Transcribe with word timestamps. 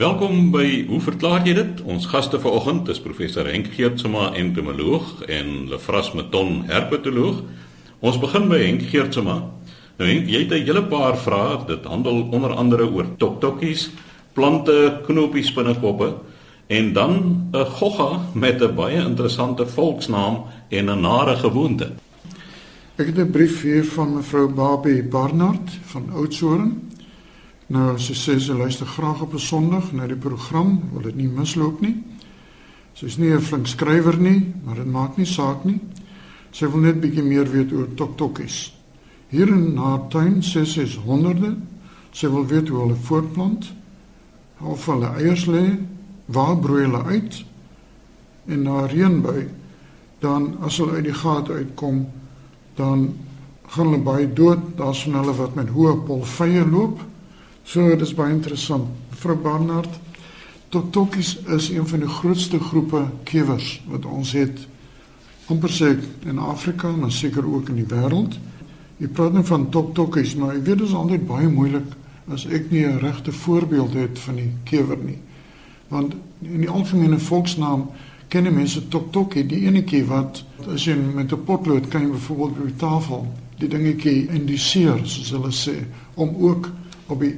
Welkom 0.00 0.46
by 0.48 0.86
Hoe 0.88 0.98
verklaar 1.04 1.42
jy 1.44 1.52
dit? 1.58 1.80
Ons 1.84 2.06
gaste 2.08 2.38
vanoggend 2.40 2.86
is 2.88 3.02
professor 3.04 3.44
Henk 3.44 3.66
Geertsma, 3.74 4.30
entomoloog 4.32 5.26
en 5.28 5.66
Lefras 5.68 6.14
Meton, 6.16 6.62
herpetoloog. 6.70 7.42
Ons 8.00 8.16
begin 8.22 8.46
by 8.48 8.62
Henk 8.62 8.86
Geertsma. 8.88 9.34
Nou 9.98 10.08
Henk, 10.08 10.30
jy 10.32 10.40
het 10.46 10.54
'n 10.56 10.64
hele 10.64 10.82
paar 10.88 11.18
vrae. 11.20 11.66
Dit 11.66 11.84
handel 11.84 12.30
onder 12.32 12.56
andere 12.56 12.88
oor 12.88 13.12
toktokkies, 13.18 13.90
plante, 14.32 15.02
knopies, 15.04 15.52
spinnekoppe 15.52 16.14
en 16.68 16.92
dan 16.92 17.50
'n 17.52 17.64
gogga 17.64 18.20
met 18.32 18.62
'n 18.62 18.74
baie 18.74 19.04
interessante 19.04 19.66
volksnaam 19.66 20.44
en 20.70 20.88
'n 20.88 21.00
nare 21.00 21.36
gewoonte. 21.36 21.92
Ek 22.96 23.06
het 23.06 23.18
'n 23.18 23.30
brief 23.30 23.62
hier 23.62 23.84
van 23.84 24.14
mevrou 24.14 24.48
Babie 24.48 25.02
Barnard 25.02 25.78
van 25.84 26.08
Oudtshoorn. 26.14 26.88
Nou 27.70 27.94
sy 28.02 28.16
sê 28.18 28.34
sy 28.42 28.54
luister 28.58 28.86
graag 28.86 29.22
op 29.22 29.34
'n 29.34 29.38
Sondag 29.38 29.92
na 29.92 30.06
die 30.06 30.16
program, 30.16 30.80
wil 30.92 31.02
dit 31.02 31.16
nie 31.16 31.28
misloop 31.28 31.80
nie. 31.80 32.02
Sy's 32.94 33.16
nie 33.16 33.30
'n 33.30 33.40
flink 33.40 33.66
skrywer 33.66 34.18
nie, 34.18 34.52
maar 34.64 34.74
dit 34.74 34.86
maak 34.86 35.16
nie 35.16 35.26
saak 35.26 35.64
nie. 35.64 35.80
Sy 36.50 36.66
wil 36.66 36.80
net 36.80 37.00
bietjie 37.00 37.22
meer 37.22 37.50
weet 37.50 37.72
oor 37.72 37.86
toktokkies. 37.94 38.72
Hier 39.28 39.48
in 39.48 39.76
haar 39.76 40.08
tuin 40.08 40.42
sê 40.42 40.66
sy 40.66 40.80
is 40.80 40.96
honderde. 40.96 41.56
Sy 42.12 42.26
wil 42.28 42.46
weet 42.46 42.68
hoe 42.68 42.80
hulle 42.80 42.96
voortplant, 42.96 43.72
of 44.60 44.86
hulle 44.86 45.06
eiers 45.06 45.46
lê, 45.46 45.78
waar 46.26 46.56
broei 46.56 46.82
hulle 46.82 47.04
uit 47.04 47.44
en 48.46 48.62
na 48.62 48.86
reënbui 48.86 49.48
dan 50.18 50.56
as 50.60 50.78
hulle 50.78 50.92
uit 50.92 51.04
die 51.04 51.14
gat 51.14 51.50
uitkom 51.50 52.06
dan 52.74 53.14
gaan 53.66 53.86
hulle 53.86 54.02
baie 54.02 54.32
dood. 54.32 54.76
Daar's 54.76 55.02
van 55.02 55.14
hulle 55.14 55.34
wat 55.34 55.54
met 55.54 55.68
hoë 55.68 56.04
polvye 56.06 56.64
loop 56.66 57.00
So 57.64 57.88
dit 57.88 58.00
is 58.00 58.14
baie 58.14 58.32
interessant. 58.34 58.88
Mevrou 59.10 59.36
Barnard, 59.36 60.00
toktokkies 60.68 61.36
is 61.46 61.70
een 61.70 61.86
van 61.86 62.04
die 62.04 62.08
grootste 62.08 62.60
groepe 62.60 63.06
kewers 63.24 63.80
wat 63.90 64.06
ons 64.06 64.32
het 64.32 64.66
amper 65.50 65.72
sê 65.74 65.94
in 66.30 66.38
Afrika, 66.38 66.90
maar 66.94 67.10
seker 67.12 67.46
ook 67.46 67.68
in 67.68 67.80
die 67.82 67.88
wêreld. 67.90 68.36
Jy 69.00 69.08
praat 69.08 69.34
nou 69.34 69.42
van 69.44 69.68
toktokkies, 69.70 70.36
maar 70.38 70.54
ek 70.54 70.64
weet 70.66 70.78
dit 70.78 70.86
is 70.88 70.94
altyd 70.94 71.26
baie 71.26 71.48
moeilik 71.50 71.96
as 72.30 72.46
ek 72.46 72.70
nie 72.70 72.86
'n 72.86 73.00
regte 73.02 73.32
voorbeeld 73.32 73.94
het 73.94 74.18
van 74.18 74.36
die 74.36 74.52
kewer 74.64 74.98
nie. 74.98 75.18
Want 75.88 76.14
in 76.42 76.60
die 76.60 76.70
algemene 76.70 77.18
volksnaam 77.18 77.90
ken 78.28 78.54
mense 78.54 78.88
toktokkie, 78.88 79.46
die 79.46 79.66
enetjie 79.66 80.04
wat 80.06 80.44
as 80.68 80.84
jy 80.84 80.94
met 80.94 81.32
'n 81.32 81.44
potlood 81.44 81.88
kan 81.88 82.02
jy 82.02 82.10
byvoorbeeld 82.10 82.58
op 82.58 82.66
die 82.66 82.76
tafel 82.76 83.26
die 83.58 83.68
dingetjie 83.68 84.28
indiseer, 84.28 85.00
soos 85.04 85.30
hulle 85.30 85.50
sê, 85.52 85.76
om 86.14 86.36
ook 86.38 86.70
op 87.06 87.20
die 87.20 87.34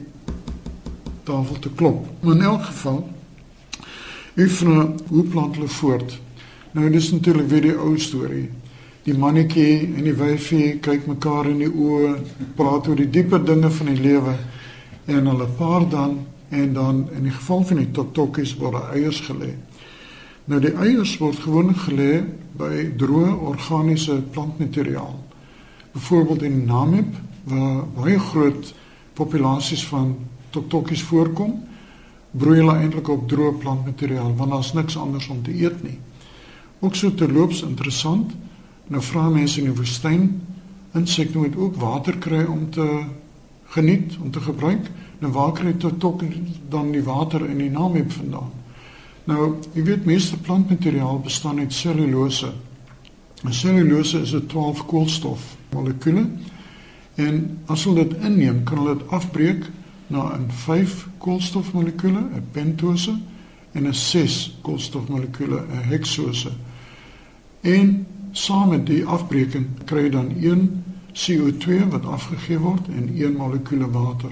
tafel 1.23 1.59
te 1.59 1.71
klop. 1.75 2.07
Maar 2.21 2.35
in 2.35 2.43
elk 2.43 2.65
geval, 2.65 3.09
u 4.35 4.49
vra 4.49 4.89
hoe 5.09 5.25
plant 5.25 5.55
hulle 5.55 5.69
voort? 5.69 6.19
Nou 6.73 6.91
dis 6.91 7.11
natuurlik 7.13 7.49
weer 7.49 7.67
die 7.69 7.77
ou 7.77 7.99
storie. 7.99 8.49
Die 9.03 9.15
mannetjie 9.19 9.93
en 9.97 10.07
die 10.07 10.15
wyfie 10.15 10.79
kyk 10.81 11.07
mekaar 11.11 11.49
in 11.51 11.59
die 11.65 11.71
oë, 11.71 12.15
praat 12.57 12.89
oor 12.89 12.97
die 12.97 13.11
dieper 13.11 13.43
dinge 13.45 13.71
van 13.71 13.91
die 13.91 14.01
lewe 14.01 14.37
en 15.11 15.27
hulle 15.27 15.49
paar 15.59 15.89
dan 15.91 16.21
en 16.53 16.73
dan 16.73 17.09
in 17.17 17.27
die 17.27 17.35
geval 17.35 17.65
van 17.65 17.81
die 17.83 17.91
toktokkies 17.91 18.55
word 18.61 18.79
eiers 18.95 19.21
gelê. 19.27 19.51
Nou 20.45 20.61
die 20.63 20.73
eiers 20.75 21.17
word 21.21 21.41
gewoonlik 21.43 21.83
gelê 21.87 22.13
by 22.59 22.87
droë 23.01 23.35
organiese 23.51 24.21
plantmateriaal. 24.35 25.15
Byvoorbeeld 25.93 26.43
in 26.43 26.65
Namib 26.67 27.15
waar 27.51 27.85
baie 27.97 28.19
groot 28.19 28.73
populasies 29.15 29.87
van 29.87 30.17
toktokkies 30.51 31.03
voorkom, 31.03 31.57
broei 32.31 32.59
hulle 32.59 32.77
eintlik 32.81 33.09
op 33.13 33.29
droë 33.29 33.59
plantmateriaal 33.61 34.35
want 34.37 34.51
daar's 34.51 34.73
niks 34.73 34.97
anders 34.97 35.29
om 35.29 35.43
te 35.43 35.53
eet 35.53 35.83
nie. 35.83 35.99
Ook 36.81 36.95
so 36.95 37.15
terloops 37.15 37.63
interessant, 37.63 38.33
nou 38.87 39.03
vra 39.03 39.29
mense 39.29 39.61
in 39.61 39.69
die 39.71 39.77
woestyn, 39.77 40.41
insekte 40.97 41.39
moet 41.39 41.57
ook 41.57 41.77
water 41.81 42.19
kry 42.19 42.45
om 42.45 42.71
te 42.71 42.87
geniet, 43.73 44.17
om 44.23 44.31
te 44.31 44.41
gebruik. 44.41 44.91
Nou 45.19 45.33
waar 45.33 45.53
kry 45.53 45.73
toktokkies 45.73 46.59
dan 46.69 46.91
die 46.93 47.05
water 47.05 47.45
in 47.49 47.59
die 47.63 47.71
Namib 47.71 48.11
vandaan? 48.13 48.51
Nou, 49.25 49.55
jy 49.73 49.85
weet 49.87 50.05
meeste 50.05 50.37
plantmateriaal 50.37 51.21
bestaan 51.23 51.59
uit 51.63 51.73
selulose. 51.73 52.51
En 53.43 53.55
selulose 53.55 54.21
is 54.21 54.35
'n 54.35 54.47
12 54.47 54.87
koolstof 54.87 55.57
molekule. 55.73 56.27
En 57.15 57.59
as 57.67 57.85
hulle 57.85 58.07
dit 58.09 58.25
inneem, 58.25 58.63
kan 58.65 58.79
hulle 58.79 58.97
dit 58.97 59.09
afbreek 59.09 59.71
na 60.07 60.37
'n 60.37 60.51
5 60.51 61.09
koolstofmolekule, 61.19 62.19
'n 62.19 62.47
pentose 62.53 63.15
en 63.73 63.87
'n 63.87 63.95
6 63.95 64.59
koolstofmolekule, 64.63 65.61
'n 65.61 65.89
heksose. 65.89 66.51
En 67.61 68.07
saam 68.33 68.69
met 68.69 68.87
die 68.87 69.05
afbreking 69.05 69.67
kry 69.85 70.03
jy 70.03 70.11
dan 70.11 70.33
1 70.41 70.85
CO2 71.13 71.89
wat 71.89 72.07
afgegee 72.07 72.59
word 72.59 72.89
en 72.89 73.09
1 73.15 73.37
molekule 73.37 73.91
water. 73.91 74.31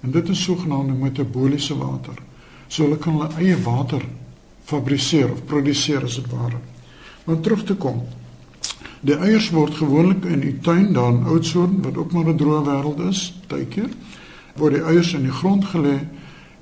En 0.00 0.10
dit 0.10 0.28
is 0.28 0.42
sogenaamde 0.42 0.92
metaboliese 0.92 1.76
water. 1.76 2.14
So 2.66 2.82
hulle 2.82 2.98
kan 2.98 3.12
hulle 3.12 3.30
eie 3.38 3.62
water 3.62 4.02
fabriseer 4.64 5.32
of 5.32 5.44
produseer 5.44 6.04
as 6.04 6.14
dit 6.14 6.30
ware. 6.30 6.58
Maar 7.24 7.40
terug 7.40 7.64
te 7.64 7.74
kom. 7.74 8.02
Die 9.06 9.14
eiers 9.14 9.52
word 9.54 9.76
gewoonlik 9.78 10.24
in 10.26 10.40
die 10.42 10.56
tuin 10.66 10.88
daar 10.96 11.12
in 11.12 11.28
Oudtshoorn 11.30 11.76
wat 11.84 11.96
ook 11.96 12.12
maar 12.12 12.26
'n 12.26 12.36
droë 12.36 12.62
wêreld 12.66 13.00
is, 13.08 13.20
baie 13.46 13.66
keer 13.66 13.90
word 14.56 14.74
die 14.74 14.82
eiers 14.82 15.12
in 15.14 15.22
die 15.22 15.36
grond 15.40 15.64
gelê 15.64 16.00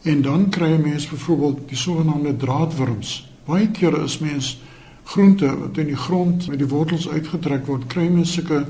en 0.02 0.22
dan 0.22 0.50
kry 0.50 0.68
jy 0.68 0.78
mens 0.78 1.06
byvoorbeeld 1.08 1.68
die 1.68 1.76
sogenaamde 1.76 2.36
draadwurms. 2.36 3.30
Baie 3.46 3.70
kere 3.70 4.02
is 4.04 4.18
mens 4.18 4.60
groente 5.04 5.58
wat 5.58 5.78
in 5.78 5.86
die 5.86 5.96
grond 5.96 6.48
met 6.48 6.58
die 6.58 6.68
wortels 6.68 7.08
uitgetrek 7.08 7.66
word, 7.66 7.86
kry 7.86 8.08
mens 8.08 8.32
sulke 8.32 8.66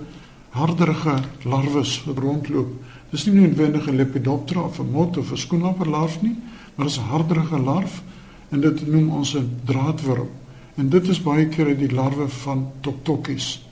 harderige 0.50 1.16
larwes 1.42 2.04
wat 2.04 2.18
rondloop. 2.18 2.70
Dis 3.10 3.26
nie 3.26 3.40
noodwendig 3.40 3.88
'n 3.88 3.96
Lepidoptera 3.96 4.60
of 4.60 4.78
'n 4.78 4.90
mot 4.90 5.16
of 5.16 5.32
'n 5.32 5.36
skoenlapperlarf 5.36 6.22
nie, 6.22 6.36
maar 6.74 6.86
dis 6.86 6.98
'n 6.98 7.10
harderige 7.10 7.58
larf 7.58 8.02
en 8.50 8.60
dit 8.60 8.86
noem 8.86 9.10
ons 9.10 9.34
'n 9.34 9.50
draadwurm. 9.64 10.43
En 10.74 10.88
dit 10.88 11.08
is 11.08 11.22
baie 11.22 11.46
kere 11.48 11.76
die 11.78 11.92
larwe 11.92 12.28
van 12.28 12.66
toktokkies. 12.80 13.66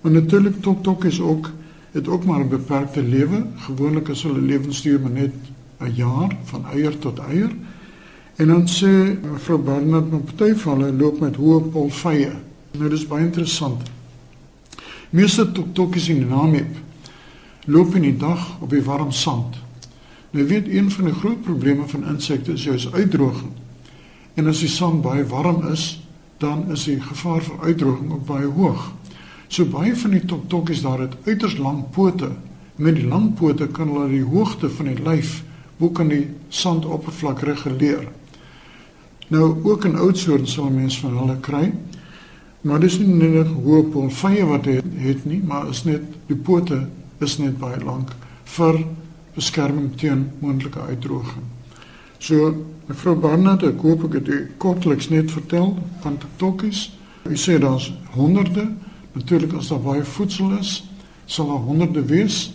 Maar 0.00 0.12
natuurlik 0.12 0.60
toktokkies 0.62 1.20
ook 1.20 1.50
het 1.90 2.08
ook 2.08 2.24
maar 2.24 2.40
'n 2.40 2.48
beperkte 2.48 3.02
lewe. 3.02 3.46
Gewoonlik 3.56 4.08
is 4.08 4.22
hulle 4.22 4.40
lewensduur 4.40 5.00
maar 5.00 5.10
net 5.10 5.34
'n 5.80 5.92
jaar 5.94 6.36
van 6.44 6.66
eier 6.66 6.98
tot 6.98 7.18
eier. 7.18 7.50
En 8.36 8.46
dan 8.46 8.68
sê 8.68 9.18
mevrou 9.32 9.58
Barnard 9.58 10.10
met 10.10 10.24
party 10.24 10.54
van 10.54 10.80
hulle 10.80 10.96
loop 10.96 11.20
met 11.20 11.36
hoë 11.36 11.60
polvye. 11.60 12.32
Nou 12.78 12.90
dis 12.90 13.06
baie 13.06 13.24
interessant. 13.24 13.90
Meeste 15.10 15.52
toktokies 15.52 16.08
in 16.08 16.28
Namib 16.28 16.76
loop 17.64 17.94
in 17.94 18.02
die 18.02 18.16
dag 18.16 18.60
op 18.60 18.70
die 18.70 18.82
warm 18.82 19.12
sand. 19.12 19.56
Nou 20.30 20.46
weet 20.46 20.68
een 20.68 20.90
van 20.90 21.04
die 21.04 21.14
groot 21.14 21.40
probleme 21.42 21.88
van 21.88 22.06
insekte 22.06 22.52
is 22.52 22.64
juis 22.64 22.92
uitdroging. 22.92 23.50
En 24.34 24.46
as 24.46 24.58
die 24.58 24.68
sand 24.68 25.02
baie 25.02 25.26
warm 25.26 25.66
is, 25.72 26.07
dan 26.38 26.70
is 26.72 26.84
die 26.84 27.00
gevaar 27.02 27.42
vir 27.42 27.66
uitdroging 27.66 28.12
ook 28.12 28.26
baie 28.26 28.46
hoog. 28.46 28.92
So 29.48 29.64
baie 29.64 29.96
van 29.96 30.14
die 30.14 30.24
toktokkies 30.24 30.82
daar 30.84 31.00
het 31.00 31.16
uiters 31.26 31.56
lang 31.58 31.84
pote. 31.90 32.30
Met 32.76 32.94
die 32.94 33.06
lang 33.06 33.34
pote 33.34 33.66
kan 33.66 33.88
hulle 33.88 34.08
die 34.12 34.24
hoogte 34.24 34.70
van 34.70 34.92
die 34.92 35.02
lyf 35.02 35.42
bo 35.78 35.90
kan 35.94 36.10
die 36.10 36.26
sandoppervlak 36.48 37.42
reguleer. 37.46 38.08
Nou 39.28 39.58
ook 39.64 39.84
in 39.84 39.98
oudsoort 39.98 40.48
sal 40.48 40.70
mense 40.74 41.00
van 41.00 41.18
hulle 41.18 41.36
kry. 41.40 41.72
Maar 42.66 42.80
dis 42.82 42.98
nie 42.98 43.30
net 43.30 43.50
hoë 43.54 43.84
polvye 43.92 44.46
wat 44.48 44.66
het, 44.66 44.86
het 44.98 45.26
nie, 45.28 45.38
maar 45.46 45.68
is 45.70 45.84
net 45.86 46.02
die 46.26 46.36
pote 46.36 46.80
is 47.22 47.38
net 47.38 47.58
baie 47.60 47.78
lank 47.84 48.10
vir 48.56 48.82
beskerming 49.36 49.92
teen 50.00 50.26
moontlike 50.42 50.80
uitdroging. 50.90 51.46
So 52.18 52.52
mevrou 52.88 53.14
Barnard, 53.16 53.62
ek 53.62 53.82
hoop 53.84 54.08
ek 54.08 54.20
het 54.20 54.28
u 54.28 54.38
kortliks 54.58 55.08
net 55.12 55.30
vertel 55.30 55.76
van 56.02 56.18
toktokkies. 56.18 56.88
Ek 57.28 57.38
sê 57.38 57.58
daar's 57.62 57.92
honderde 58.16 58.68
Natuurlik 59.18 59.52
as 59.58 59.68
daar 59.72 59.82
baie 59.82 60.04
voedsel 60.04 60.52
is, 60.58 60.84
sal 61.26 61.48
daar 61.50 61.64
honderde 61.66 62.04
wees. 62.06 62.52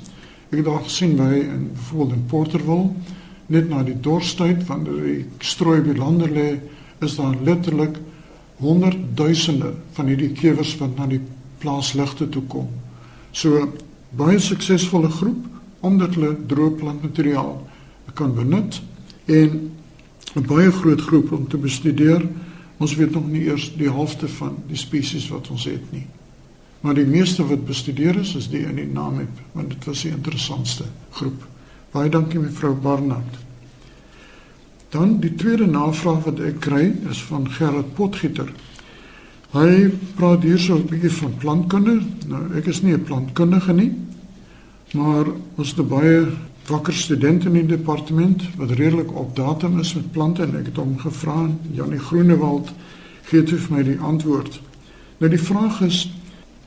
Ek 0.51 0.61
het 0.61 0.67
daar 0.67 0.83
gesien 0.85 1.17
by 1.19 1.31
in 1.41 1.65
byvoorbeeld 1.73 2.15
in 2.15 2.25
Porterville, 2.31 2.89
net 3.51 3.69
na 3.69 3.81
die 3.83 3.97
dorstyd 3.99 4.61
wanneer 4.69 5.01
die 5.03 5.25
strooi 5.43 5.81
by 5.83 5.97
lande 5.97 6.29
lê, 6.31 6.47
is 7.03 7.17
daar 7.19 7.35
letterlik 7.43 7.97
honderdduisende 8.63 9.73
van 9.97 10.07
hierdie 10.07 10.31
kewers 10.37 10.71
wat 10.79 10.95
na 10.95 11.09
die 11.11 11.19
plaasligte 11.59 12.29
toe 12.31 12.45
kom. 12.47 12.69
So 13.35 13.65
baie 14.15 14.39
suksesvolle 14.39 15.11
groep 15.11 15.49
omdat 15.83 16.15
hulle 16.15 16.37
droë 16.47 16.77
plantmateriaal 16.79 17.57
kan 18.15 18.35
benut 18.37 18.77
en 19.25 19.71
'n 20.35 20.45
baie 20.47 20.71
groot 20.71 21.01
groep 21.01 21.31
om 21.31 21.47
te 21.47 21.57
bestudeer. 21.57 22.25
Ons 22.77 22.95
weet 22.95 23.11
nog 23.11 23.27
nie 23.29 23.43
eers 23.45 23.73
die 23.77 23.89
helfte 23.89 24.27
van 24.27 24.57
die 24.67 24.77
spesies 24.77 25.27
wat 25.29 25.49
ons 25.49 25.63
het 25.63 25.91
nie. 25.91 26.05
Maar 26.81 26.93
die 26.93 27.05
meeste 27.05 27.45
wat 27.47 27.65
bestudeer 27.65 28.15
is 28.19 28.35
is 28.35 28.49
die 28.49 28.65
in 28.65 28.75
die 28.75 28.89
Namib, 28.91 29.29
want 29.51 29.69
dit 29.69 29.85
was 29.85 30.01
die 30.01 30.11
interessantste 30.11 30.83
groep. 31.11 31.45
Baie 31.91 32.09
dankie 32.09 32.39
mevrou 32.39 32.73
Barnard. 32.75 33.37
Dan 34.89 35.19
die 35.19 35.35
tweede 35.35 35.65
navraag 35.65 36.23
wat 36.23 36.39
ek 36.39 36.59
kry 36.59 36.91
is 37.09 37.21
van 37.29 37.47
Gerard 37.49 37.93
Potgieter. 37.95 38.51
Hy 39.53 39.91
praat 40.17 40.43
hier 40.43 40.59
so 40.59 40.75
'n 40.75 40.87
bietjie 40.89 41.11
van 41.11 41.37
plantkunde. 41.37 42.01
Nou 42.27 42.57
ek 42.57 42.65
is 42.65 42.81
nie 42.81 42.93
'n 42.93 43.03
plantkundige 43.03 43.73
nie, 43.73 43.91
maar 44.93 45.25
ons 45.55 45.75
het 45.75 45.87
baie 45.87 46.27
wakker 46.67 46.93
studente 46.93 47.47
in 47.47 47.53
die 47.53 47.65
departement 47.65 48.43
wat 48.55 48.71
redelik 48.71 49.11
op 49.15 49.35
datum 49.35 49.79
is 49.79 49.93
met 49.93 50.11
plante 50.11 50.43
en 50.43 50.55
ek 50.55 50.69
het 50.71 50.79
hom 50.79 50.95
gevra, 50.99 51.49
Janie 51.75 51.99
Groenewald 51.99 52.71
gee 53.27 53.43
toe 53.43 53.57
vir 53.59 53.75
my 53.75 53.83
die 53.83 53.99
antwoord. 53.99 54.59
Nou 55.19 55.31
die 55.31 55.41
vraag 55.41 55.81
is 55.83 56.05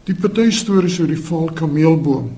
die 0.05 0.15
party 0.15 0.51
stories 0.53 0.99
oor 1.01 1.09
die 1.09 1.21
val 1.21 1.49
kameelboom. 1.55 2.31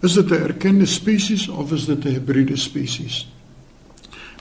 Is 0.00 0.14
dit 0.14 0.30
'n 0.30 0.42
erkende 0.48 0.86
spesies 0.86 1.48
of 1.48 1.72
is 1.72 1.84
dit 1.84 2.04
'n 2.04 2.08
hibriede 2.08 2.56
spesies? 2.56 3.28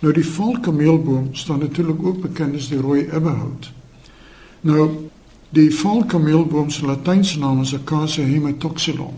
Nou 0.02 0.14
die 0.14 0.26
val 0.26 0.60
kameelboom 0.60 1.36
staan 1.36 1.60
natuurlik 1.60 2.04
ook 2.04 2.22
bekend 2.22 2.56
as 2.56 2.70
die 2.70 2.80
rooi 2.80 3.08
ebbehout. 3.12 3.72
Nou 4.62 5.10
die 5.50 5.76
val 5.76 6.06
kameelboom 6.06 6.70
se 6.70 6.86
latynse 6.86 7.40
naam 7.40 7.62
is 7.62 7.74
Acacia 7.74 8.24
hematoxylon. 8.24 9.14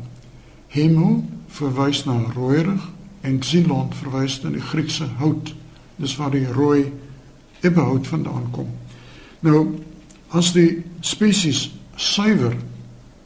Hemo 0.67 1.23
verwys 1.47 2.05
na 2.05 2.21
rooierig 2.35 2.89
en 3.21 3.39
xylon 3.39 3.93
verwys 3.93 4.41
na 4.43 4.49
die 4.49 4.63
Griekse 4.63 5.05
hout. 5.19 5.53
Dis 5.95 6.15
waar 6.15 6.31
die 6.31 6.47
rooi 6.47 6.91
ebbehout 7.61 8.07
vandaan 8.07 8.47
kom. 8.51 8.69
Nou 9.39 9.79
as 10.29 10.53
die 10.53 10.83
spesies 11.01 11.69
suiwer 11.95 12.55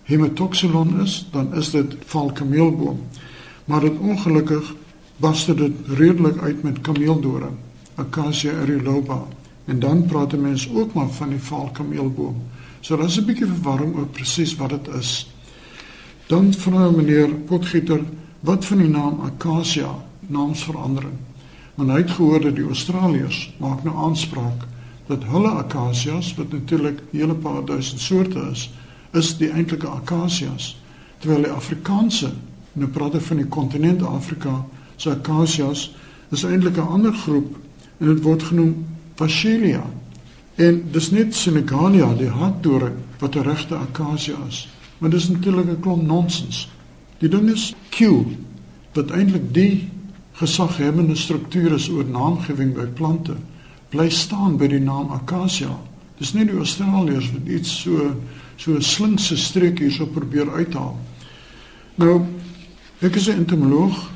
hematoxylon 0.07 1.01
is, 1.03 1.25
dan 1.31 1.53
is 1.55 1.71
dit 1.71 1.95
valkameelboom. 2.05 2.99
Maar 3.65 3.81
dit 3.87 3.99
ongelukkig 3.99 4.73
barste 5.17 5.55
dit 5.55 5.71
redelik 5.87 6.41
uit 6.41 6.63
met 6.63 6.81
kameeldoring, 6.81 7.55
Acacia 7.95 8.51
aeruloba. 8.51 9.23
En 9.65 9.79
dan 9.79 10.05
praat 10.05 10.35
mense 10.37 10.69
ook 10.75 10.93
maar 10.93 11.09
van 11.09 11.29
die 11.29 11.39
valkameelboom. 11.39 12.41
So 12.79 12.97
daar's 12.97 13.17
'n 13.17 13.25
bietjie 13.25 13.47
verwarring 13.47 13.95
oor 13.95 14.07
presies 14.07 14.55
wat 14.55 14.69
dit 14.69 14.87
is. 14.95 15.29
Dan 16.27 16.53
vra 16.53 16.89
meneer 16.89 17.29
Potgieter, 17.29 18.01
wat 18.43 18.65
van 18.65 18.83
die 18.83 18.91
naam 18.91 19.21
Acacia, 19.23 19.95
naamsverandering? 20.27 21.15
Want 21.75 21.89
hy 21.89 21.97
het 22.03 22.11
gehoor 22.17 22.41
dat 22.43 22.55
die 22.59 22.67
Australiërs 22.67 23.53
maak 23.63 23.83
nou 23.87 23.95
aanspraak 24.09 24.67
dat 25.07 25.23
hulle 25.31 25.51
akasias 25.59 26.33
wat 26.35 26.51
natuurlik 26.51 26.99
hele 27.11 27.35
paar 27.35 27.65
duisend 27.65 27.99
soorte 27.99 28.43
is, 28.51 28.69
is 29.11 29.37
die 29.37 29.49
eintlike 29.51 29.87
akasias 29.87 30.73
terwyl 31.23 31.45
die 31.47 31.55
Afrikaanse 31.55 32.33
nou 32.73 32.89
praat 32.91 33.15
ek 33.19 33.27
van 33.29 33.39
die 33.39 33.49
kontinent 33.49 34.03
Afrika 34.07 34.57
se 34.97 35.11
akasias 35.13 35.89
is 36.33 36.43
eintlik 36.43 36.77
'n 36.77 36.93
ander 36.97 37.13
groep 37.13 37.55
en 37.99 38.07
dit 38.07 38.23
word 38.23 38.43
genoem 38.43 38.85
Phacelia 39.15 39.83
en 40.55 40.83
dis 40.91 41.09
net 41.11 41.35
Senegania 41.35 42.13
die 42.17 42.29
hartdoring 42.29 42.97
wat 43.19 43.35
'n 43.35 43.47
regte 43.47 43.75
akasia 43.75 44.37
is. 44.47 44.67
Maar 44.97 45.09
dis 45.09 45.29
natuurlik 45.29 45.69
'n 45.69 45.79
klomp 45.79 46.03
nonsens 46.03 46.69
die 47.23 47.31
ding 47.31 47.47
is 47.53 47.71
Q 47.95 48.25
wat 48.93 49.15
eintlik 49.15 49.49
die 49.55 49.87
gesaghebende 50.37 51.15
struktuur 51.15 51.77
is 51.79 51.87
oor 51.89 52.05
naamgewing 52.05 52.75
by 52.75 52.89
plante 52.99 53.39
bly 53.93 54.09
staan 54.11 54.57
by 54.59 54.67
die 54.67 54.83
naam 54.83 55.13
akasia 55.15 55.71
dis 56.19 56.33
nie 56.35 56.45
die 56.49 56.59
Australiërs 56.59 57.31
wat 57.33 57.51
iets 57.51 57.71
so 57.83 58.13
so 58.57 58.75
'n 58.75 58.81
slinkse 58.81 59.37
streek 59.37 59.79
hierso 59.79 60.05
probeer 60.05 60.49
uithaal. 60.49 60.97
Nou, 61.95 62.25
ek 63.01 63.15
is 63.15 63.27
'n 63.27 63.37
entomoloog. 63.37 64.09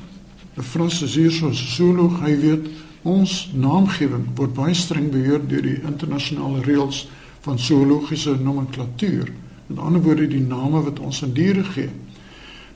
'n 0.57 0.63
Frans 0.63 1.01
is 1.01 1.15
hier 1.15 1.31
so 1.31 1.47
'n 1.47 1.53
zooloog, 1.53 2.21
hy 2.21 2.39
weet 2.39 2.67
ons 3.03 3.49
naamgewing 3.53 4.25
word 4.35 4.53
baie 4.53 4.73
streng 4.73 5.11
beheer 5.11 5.47
deur 5.47 5.61
die 5.61 5.81
internasionale 5.81 6.61
reëls 6.61 7.07
van 7.41 7.59
zoologiese 7.59 8.37
nomenklatuur. 8.41 9.31
Met 9.67 9.79
ander 9.79 10.01
woorde 10.01 10.27
die 10.27 10.45
name 10.47 10.81
wat 10.81 10.99
ons 10.99 11.23
aan 11.23 11.33
diere 11.33 11.63
gee. 11.63 11.89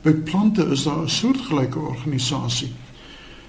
By 0.02 0.12
plante 0.12 0.66
is 0.66 0.82
daar 0.82 1.02
'n 1.02 1.08
soortgelyke 1.08 1.78
organisasie. 1.78 2.72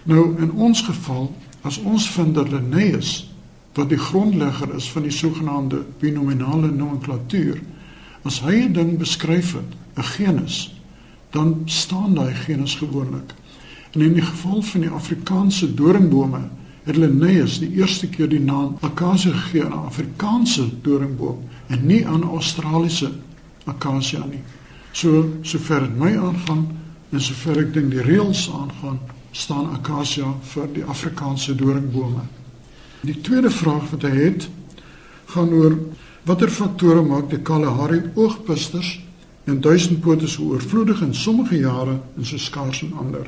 Nou 0.03 0.37
in 0.37 0.51
ons 0.51 0.81
geval, 0.81 1.35
as 1.61 1.77
ons 1.77 2.09
vind 2.09 2.35
dat 2.35 2.49
Linnaeus 2.49 3.31
wat 3.73 3.89
die 3.89 3.97
grondlegger 3.97 4.75
is 4.75 4.91
van 4.91 5.01
die 5.01 5.11
sogenaamde 5.11 5.85
binominale 5.99 6.71
nomenklatuur, 6.71 7.61
As 8.23 8.39
hy 8.39 8.55
'n 8.63 8.73
ding 8.73 8.97
beskryf 8.97 9.53
het, 9.53 9.71
'n 9.95 10.03
genus, 10.03 10.81
dan 11.29 11.61
staan 11.65 12.13
daai 12.13 12.33
genus 12.33 12.75
gewoonlik. 12.75 13.33
En 13.91 14.01
in 14.01 14.13
die 14.13 14.21
geval 14.21 14.61
van 14.61 14.79
die 14.79 14.89
Afrikaanse 14.89 15.73
doringbome, 15.73 16.39
het 16.83 16.95
Linnaeus 16.95 17.59
die 17.59 17.71
eerste 17.71 18.07
keer 18.07 18.29
die 18.29 18.39
naam 18.39 18.77
Acacia 18.79 19.31
gegee 19.31 19.63
aan 19.63 19.71
'n 19.71 19.85
Afrikaanse 19.85 20.81
doringboom 20.81 21.39
en 21.67 21.85
nie 21.85 22.07
aan 22.07 22.19
'n 22.19 22.33
Australiese 22.33 23.11
Acacia 23.63 24.25
nie. 24.25 24.43
So 24.93 25.25
sover 25.41 25.87
dit 25.87 25.97
my 25.97 26.13
aangaan 26.17 26.67
en 27.11 27.21
sover 27.21 27.59
ek 27.63 27.73
dink 27.73 27.91
die 27.93 28.05
reëls 28.05 28.45
aangaan, 28.53 28.99
staan 29.33 29.71
Acacia 29.73 30.29
vir 30.53 30.69
die 30.75 30.85
Afrikaanse 30.85 31.55
doringbome. 31.57 32.27
Die 33.01 33.17
tweede 33.25 33.49
vraag 33.51 33.89
wat 33.91 34.05
hy 34.07 34.13
het 34.15 34.47
gaan 35.33 35.53
oor 35.53 35.77
Watter 36.23 36.47
faktore 36.47 37.01
maak 37.03 37.25
die 37.33 37.41
Kalahari 37.43 37.97
oogpusters 38.15 38.93
en 39.43 39.57
duisendpote 39.59 40.29
so 40.31 40.53
oorvloedig 40.53 41.01
in 41.03 41.11
sommige 41.13 41.57
jare 41.59 41.97
en 41.99 42.25
so 42.25 42.39
skaars 42.39 42.85
in 42.85 42.93
ander? 42.95 43.27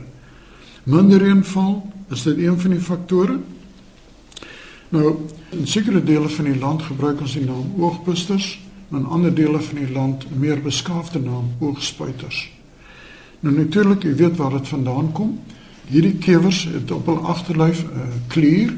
Minder 0.88 1.20
reënval, 1.20 1.82
is 2.14 2.24
dit 2.24 2.46
een 2.46 2.56
van 2.62 2.72
die 2.72 2.80
faktore? 2.80 3.36
Nou, 4.96 5.12
in 5.52 5.68
sekere 5.68 6.04
dele 6.04 6.30
van 6.30 6.48
die 6.48 6.60
land 6.60 6.86
gebruik 6.88 7.20
ons 7.26 7.36
die 7.36 7.44
naam 7.44 7.74
oogpusters, 7.82 8.54
in 8.92 9.06
ander 9.06 9.34
dele 9.34 9.60
van 9.62 9.76
die 9.76 9.92
land 9.92 10.26
meer 10.38 10.62
beskaafde 10.62 11.20
naam 11.20 11.52
oogspuiters. 11.60 12.52
Nou 13.40 13.56
natuurlik, 13.56 14.04
jy 14.04 14.16
weet 14.16 14.38
waar 14.38 14.52
dit 14.58 14.68
vandaan 14.68 15.12
kom. 15.12 15.40
Hierdie 15.88 16.18
kewers 16.18 16.64
het 16.74 16.92
op 16.92 17.06
hul 17.06 17.26
agterlyf 17.26 17.84
'n 17.84 17.98
uh, 17.98 18.08
klier 18.28 18.74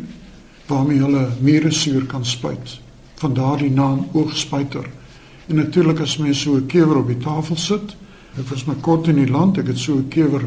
waarmee 0.68 1.00
hulle 1.00 1.28
mure 1.40 1.72
suur 1.72 2.06
kan 2.06 2.26
spuit 2.26 2.80
van 3.16 3.34
daardie 3.34 3.72
naam 3.72 4.08
oogspuiter. 4.12 4.90
En 5.48 5.56
natuurlik 5.56 6.00
as 6.00 6.18
mens 6.18 6.42
so 6.42 6.56
'n 6.56 6.66
kewer 6.66 6.98
op 6.98 7.08
die 7.08 7.18
tafel 7.18 7.56
sit, 7.56 7.96
ek 8.38 8.48
was 8.48 8.66
my 8.66 8.76
kort 8.82 9.08
in 9.08 9.16
die 9.16 9.32
land, 9.32 9.58
ek 9.58 9.68
het 9.68 9.78
so 9.78 9.96
'n 9.96 10.08
kewer 10.08 10.44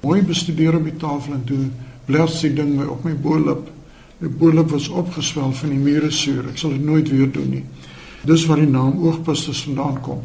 mooi 0.00 0.22
bestudeer 0.22 0.76
op 0.76 0.84
die 0.84 0.96
tafel 0.96 1.32
en 1.32 1.44
toe 1.44 1.68
blers 2.04 2.40
die 2.40 2.52
ding 2.52 2.76
my 2.76 2.84
op 2.84 3.04
my 3.04 3.14
boelop. 3.14 3.70
My 4.18 4.28
boelop 4.28 4.70
was 4.70 4.88
opgeswel 4.88 5.52
van 5.52 5.68
die 5.68 5.78
mure 5.78 6.10
suur. 6.10 6.48
Ek 6.48 6.58
sal 6.58 6.70
dit 6.70 6.84
nooit 6.84 7.08
weer 7.08 7.30
doen 7.30 7.50
nie. 7.50 7.64
Dis 8.26 8.46
waar 8.46 8.56
die 8.56 8.70
naam 8.70 8.98
oogpusters 9.04 9.62
vandaan 9.62 10.00
kom. 10.00 10.22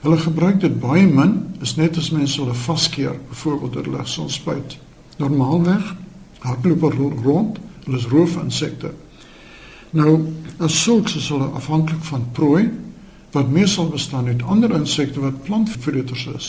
Hulle 0.00 0.16
gebruik 0.16 0.60
dit 0.60 0.80
baie 0.80 1.06
min, 1.06 1.34
is 1.60 1.74
net 1.76 1.98
as 1.98 2.10
mense 2.14 2.40
hulle 2.40 2.54
vaskeer, 2.54 3.16
byvoorbeeld 3.28 3.72
dat 3.72 3.84
hulle 3.84 4.06
son 4.06 4.30
spuit. 4.30 4.78
Normaalweg 5.18 5.94
hardloop 6.38 6.80
hulle 6.80 7.10
rond, 7.24 7.58
hulle 7.84 7.98
is 7.98 8.06
roofinsekte. 8.06 8.92
Nou, 9.90 10.12
as 10.62 10.82
sulks 10.82 11.16
is 11.16 11.28
hulle 11.32 11.50
afhanklik 11.58 12.04
van 12.10 12.26
prooi 12.32 12.68
wat 13.32 13.50
meestal 13.50 13.88
bestaan 13.88 14.26
uit 14.26 14.42
ander 14.42 14.72
insekte 14.74 15.20
wat 15.20 15.42
plantvreters 15.42 16.26
is. 16.36 16.48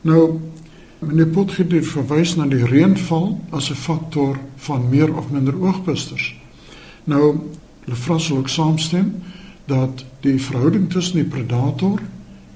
Nou, 0.00 0.40
meneer 0.98 1.28
Potgieter 1.32 1.84
verwys 1.84 2.36
na 2.36 2.46
die 2.48 2.64
reënval 2.64 3.40
as 3.50 3.70
'n 3.70 3.74
faktor 3.74 4.38
van 4.56 4.88
meer 4.88 5.16
of 5.16 5.30
minder 5.30 5.54
oogpusters. 5.60 6.34
Nou, 7.04 7.40
hulle 7.84 7.96
vra 7.96 8.18
sou 8.18 8.38
ook 8.38 8.48
saamstem 8.48 9.22
dat 9.66 10.04
die 10.20 10.40
verhouding 10.40 10.90
tussen 10.90 11.16
die 11.22 11.30
predator 11.30 12.00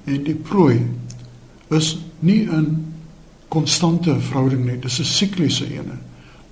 en 0.03 0.23
die 0.23 0.35
prooi 0.35 0.85
is 1.69 1.97
nie 2.19 2.47
'n 2.49 2.93
konstante 3.47 4.19
verhouding 4.19 4.65
nie, 4.65 4.79
dis 4.79 4.99
'n 4.99 5.03
sikliese 5.03 5.75
een. 5.75 5.91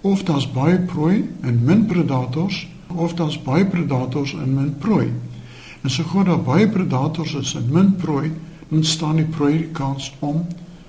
Of 0.01 0.23
daar's 0.23 0.51
baie 0.51 0.79
prooi 0.79 1.29
en 1.41 1.63
min 1.63 1.85
predators 1.85 2.67
of 2.87 3.13
daar's 3.13 3.41
baie 3.41 3.65
predators 3.65 4.33
en 4.33 4.53
min 4.53 4.77
prooi. 4.77 5.11
En 5.81 5.89
so 5.89 6.03
gou 6.03 6.23
daar 6.23 6.41
baie 6.41 6.69
predators 6.69 7.33
is 7.33 7.55
en 7.55 7.67
min 7.71 7.95
prooi, 7.95 8.31
dan 8.67 8.83
staan 8.83 9.15
die 9.15 9.25
prooi 9.25 9.57
die 9.57 9.71
kans 9.71 10.13
om 10.19 10.45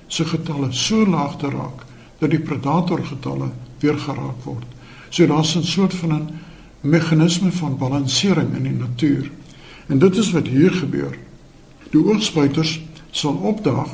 sy 0.06 0.25
getalle 0.25 0.72
so 0.72 1.06
laag 1.06 1.37
te 1.37 1.50
raak 1.50 1.84
dat 2.18 2.30
die 2.30 2.40
predator 2.40 3.04
getalle 3.06 3.50
weer 3.78 3.98
geraak 3.98 4.44
word. 4.44 4.64
So 5.08 5.26
daar's 5.26 5.56
'n 5.56 5.62
soort 5.62 5.94
van 5.94 6.12
'n 6.12 6.28
meganisme 6.80 7.52
van 7.52 7.78
balansering 7.78 8.56
in 8.56 8.62
die 8.62 8.72
natuur. 8.72 9.30
En 9.88 9.99
dit 9.99 10.16
is 10.16 10.30
wat 10.33 10.47
hier 10.47 10.73
gebeur. 10.73 11.16
Die 11.90 12.04
oogspuiters 12.04 12.76
sal 13.11 13.38
opdaag 13.49 13.90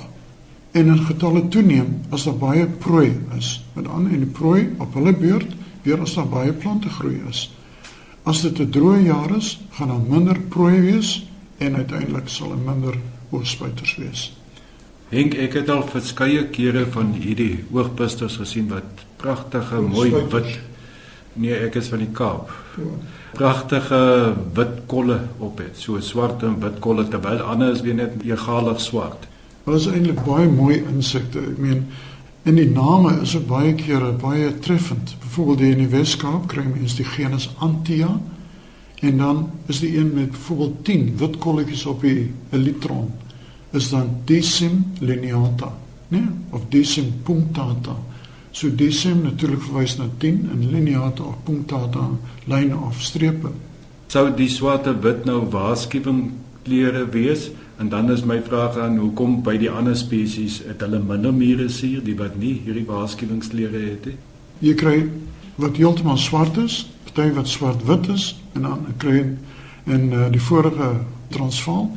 en 0.75 0.91
in 0.91 1.03
getalle 1.07 1.45
toeneem 1.49 2.01
as 2.11 2.27
daar 2.27 2.39
baie 2.39 2.67
prooi 2.67 3.13
is. 3.39 3.61
Met 3.77 3.89
ander 3.89 4.13
en 4.13 4.25
die 4.25 4.35
prooi 4.39 4.73
op 4.83 4.95
hulle 4.99 5.15
beurt 5.15 5.55
weer 5.85 6.01
as 6.03 6.17
daar 6.19 6.29
baie 6.29 6.53
plante 6.53 6.91
groei 6.91 7.21
is. 7.31 7.47
As 8.25 8.43
dit 8.43 8.59
'n 8.59 8.71
droë 8.71 9.05
jaar 9.05 9.37
is, 9.37 9.61
gaan 9.71 9.89
daar 9.89 10.07
minder 10.09 10.41
prooi 10.41 10.81
wees 10.81 11.27
en 11.59 11.77
uiteindelik 11.77 12.29
sal 12.29 12.51
er 12.51 12.59
minder 12.59 12.99
oogspuiters 13.31 13.97
wees. 13.97 14.33
Henk, 15.09 15.35
ek 15.35 15.53
het 15.53 15.69
al 15.69 15.83
verskeie 15.87 16.47
kere 16.49 16.87
van 16.87 17.13
hierdie 17.13 17.65
oogpusters 17.73 18.37
gesien 18.37 18.69
wat 18.69 19.05
pragtige, 19.17 19.81
mooi 19.81 20.11
wit 20.11 20.59
Nee, 21.35 21.55
ek 21.55 21.75
is 21.75 21.89
van 21.91 21.99
die 21.99 22.13
Kaap. 22.15 22.51
Pragtige 23.35 24.35
wit 24.55 24.85
kolle 24.87 25.21
op 25.39 25.59
het, 25.59 25.79
so 25.79 26.01
swart 26.01 26.43
en 26.47 26.59
wit 26.63 26.79
kolle 26.85 27.07
terwyl 27.09 27.43
ander 27.43 27.73
is 27.75 27.83
weer 27.83 27.97
net 27.99 28.21
egalig 28.23 28.81
swart. 28.81 29.27
Hulle 29.65 29.81
is 29.81 29.89
eintlik 29.91 30.21
baie 30.27 30.47
mooi 30.51 30.83
insekte. 30.83 31.43
Ek 31.43 31.59
meen 31.59 31.87
in 32.45 32.61
die 32.61 32.69
name 32.69 33.17
is 33.23 33.33
dit 33.33 33.47
baie 33.49 33.73
kere 33.79 34.13
baie 34.21 34.53
treffend. 34.65 35.17
Byvoorbeeld 35.25 35.63
die 35.63 35.73
in 35.73 35.83
die 35.87 35.91
Weskaap 35.93 36.47
kry 36.53 36.65
mens 36.69 36.97
die 37.01 37.09
genus 37.09 37.49
Antia 37.65 38.13
en 39.05 39.21
dan 39.21 39.45
is 39.69 39.83
die 39.85 39.97
een 39.99 40.15
met 40.15 40.31
byvoorbeeld 40.33 40.85
10 40.85 41.09
wit 41.21 41.39
kolletjies 41.39 41.87
op 41.91 42.05
die 42.05 42.31
elytron 42.57 43.11
is 43.75 43.91
dan 43.91 44.11
Decim 44.25 44.85
lineata, 44.99 45.73
né? 46.09 46.23
Of 46.51 46.69
Decim 46.71 47.13
punctata. 47.23 47.97
So 48.55 48.71
decim 48.71 49.25
natuurlik 49.25 49.65
verwys 49.67 49.97
na 49.99 50.05
10 50.23 50.49
en 50.53 50.61
lineata 50.71 51.25
of 51.27 51.41
punctata 51.43 52.05
lyne 52.47 52.77
of 52.87 53.01
strepe. 53.03 53.51
Sou 54.07 54.29
die 54.31 54.49
swart 54.49 54.87
en 54.87 55.01
wit 55.03 55.25
nou 55.27 55.41
waarskuwing 55.51 56.29
kleure 56.63 57.03
wees? 57.11 57.49
En 57.83 57.91
dan 57.91 58.13
is 58.15 58.23
my 58.23 58.39
vraag 58.47 58.79
aan 58.79 59.01
hoekom 59.03 59.41
by 59.43 59.57
die 59.59 59.71
ander 59.71 59.99
spesies 59.99 60.61
het 60.69 60.87
hulle 60.87 61.03
minder 61.03 61.35
mure 61.35 61.67
hier 61.67 62.05
die 62.07 62.15
wat 62.15 62.39
nie 62.39 62.53
hierdie 62.63 62.87
waarskuwingskleure 62.87 63.83
het 63.89 64.07
nie? 64.07 64.17
Jy 64.63 64.77
kry 64.79 64.97
wat 65.59 65.83
heeltemal 65.83 66.23
swart 66.23 66.57
is, 66.63 66.85
party 67.11 67.33
wat 67.35 67.51
swart-wit 67.51 68.09
is 68.15 68.31
en 68.55 68.71
dan 68.71 68.87
kry 69.03 69.19
jy 69.19 69.29
in 69.91 70.13
uh, 70.13 70.31
die 70.31 70.43
vorige 70.43 70.95
Transvaal 71.35 71.89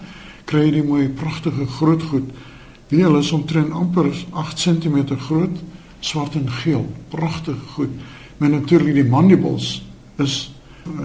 kry 0.50 0.66
jy 0.66 0.78
die 0.80 0.88
mooi 0.90 1.06
pragtige 1.14 1.70
groot 1.78 2.02
goed. 2.10 2.34
Wie 2.90 3.06
hulle 3.06 3.22
is 3.22 3.32
omtrent 3.36 3.78
amper 3.78 4.10
8 4.34 4.58
cm 4.58 5.04
groot 5.30 5.62
swart 6.00 6.36
en 6.36 6.50
geel, 6.62 6.86
pragtig 7.10 7.58
goed. 7.76 7.90
Maar 8.38 8.50
natuurlik 8.50 8.94
die 8.94 9.10
mandibles 9.10 9.82
is 10.18 10.52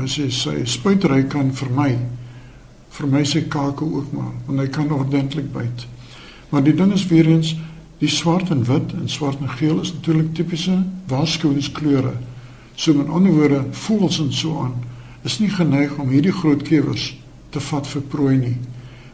as 0.02 0.16
jy 0.16 0.28
sy 0.30 0.54
spuitry 0.68 1.24
kan 1.26 1.50
vermy. 1.54 1.96
Vermy 2.92 3.24
sy 3.24 3.42
kake 3.50 3.84
ook 3.84 4.12
maar, 4.12 4.32
want 4.46 4.60
hy 4.60 4.68
kan 4.70 4.92
ordentlik 4.92 5.52
byt. 5.52 5.86
Maar 6.52 6.62
die 6.62 6.74
ding 6.76 6.92
is 6.92 7.06
weer 7.08 7.26
eens 7.26 7.54
die 8.02 8.10
swart 8.10 8.50
en 8.50 8.64
wit 8.68 8.92
en 8.98 9.08
swart 9.08 9.40
en 9.40 9.50
geel 9.56 9.80
is 9.80 9.92
natuurlik 9.94 10.34
tipiese 10.34 10.82
waarskuwingskleure. 11.08 12.14
So 12.74 12.94
met 12.94 13.08
ander 13.08 13.32
woorde, 13.32 13.64
voels 13.70 14.20
en 14.20 14.32
so 14.32 14.60
aan 14.62 14.74
is 15.22 15.38
nie 15.38 15.50
geneig 15.50 15.94
om 16.02 16.10
hierdie 16.10 16.34
groot 16.34 16.64
kewers 16.66 17.12
te 17.54 17.60
vat 17.62 17.86
vir 17.86 18.02
prooi 18.10 18.36
nie, 18.40 18.56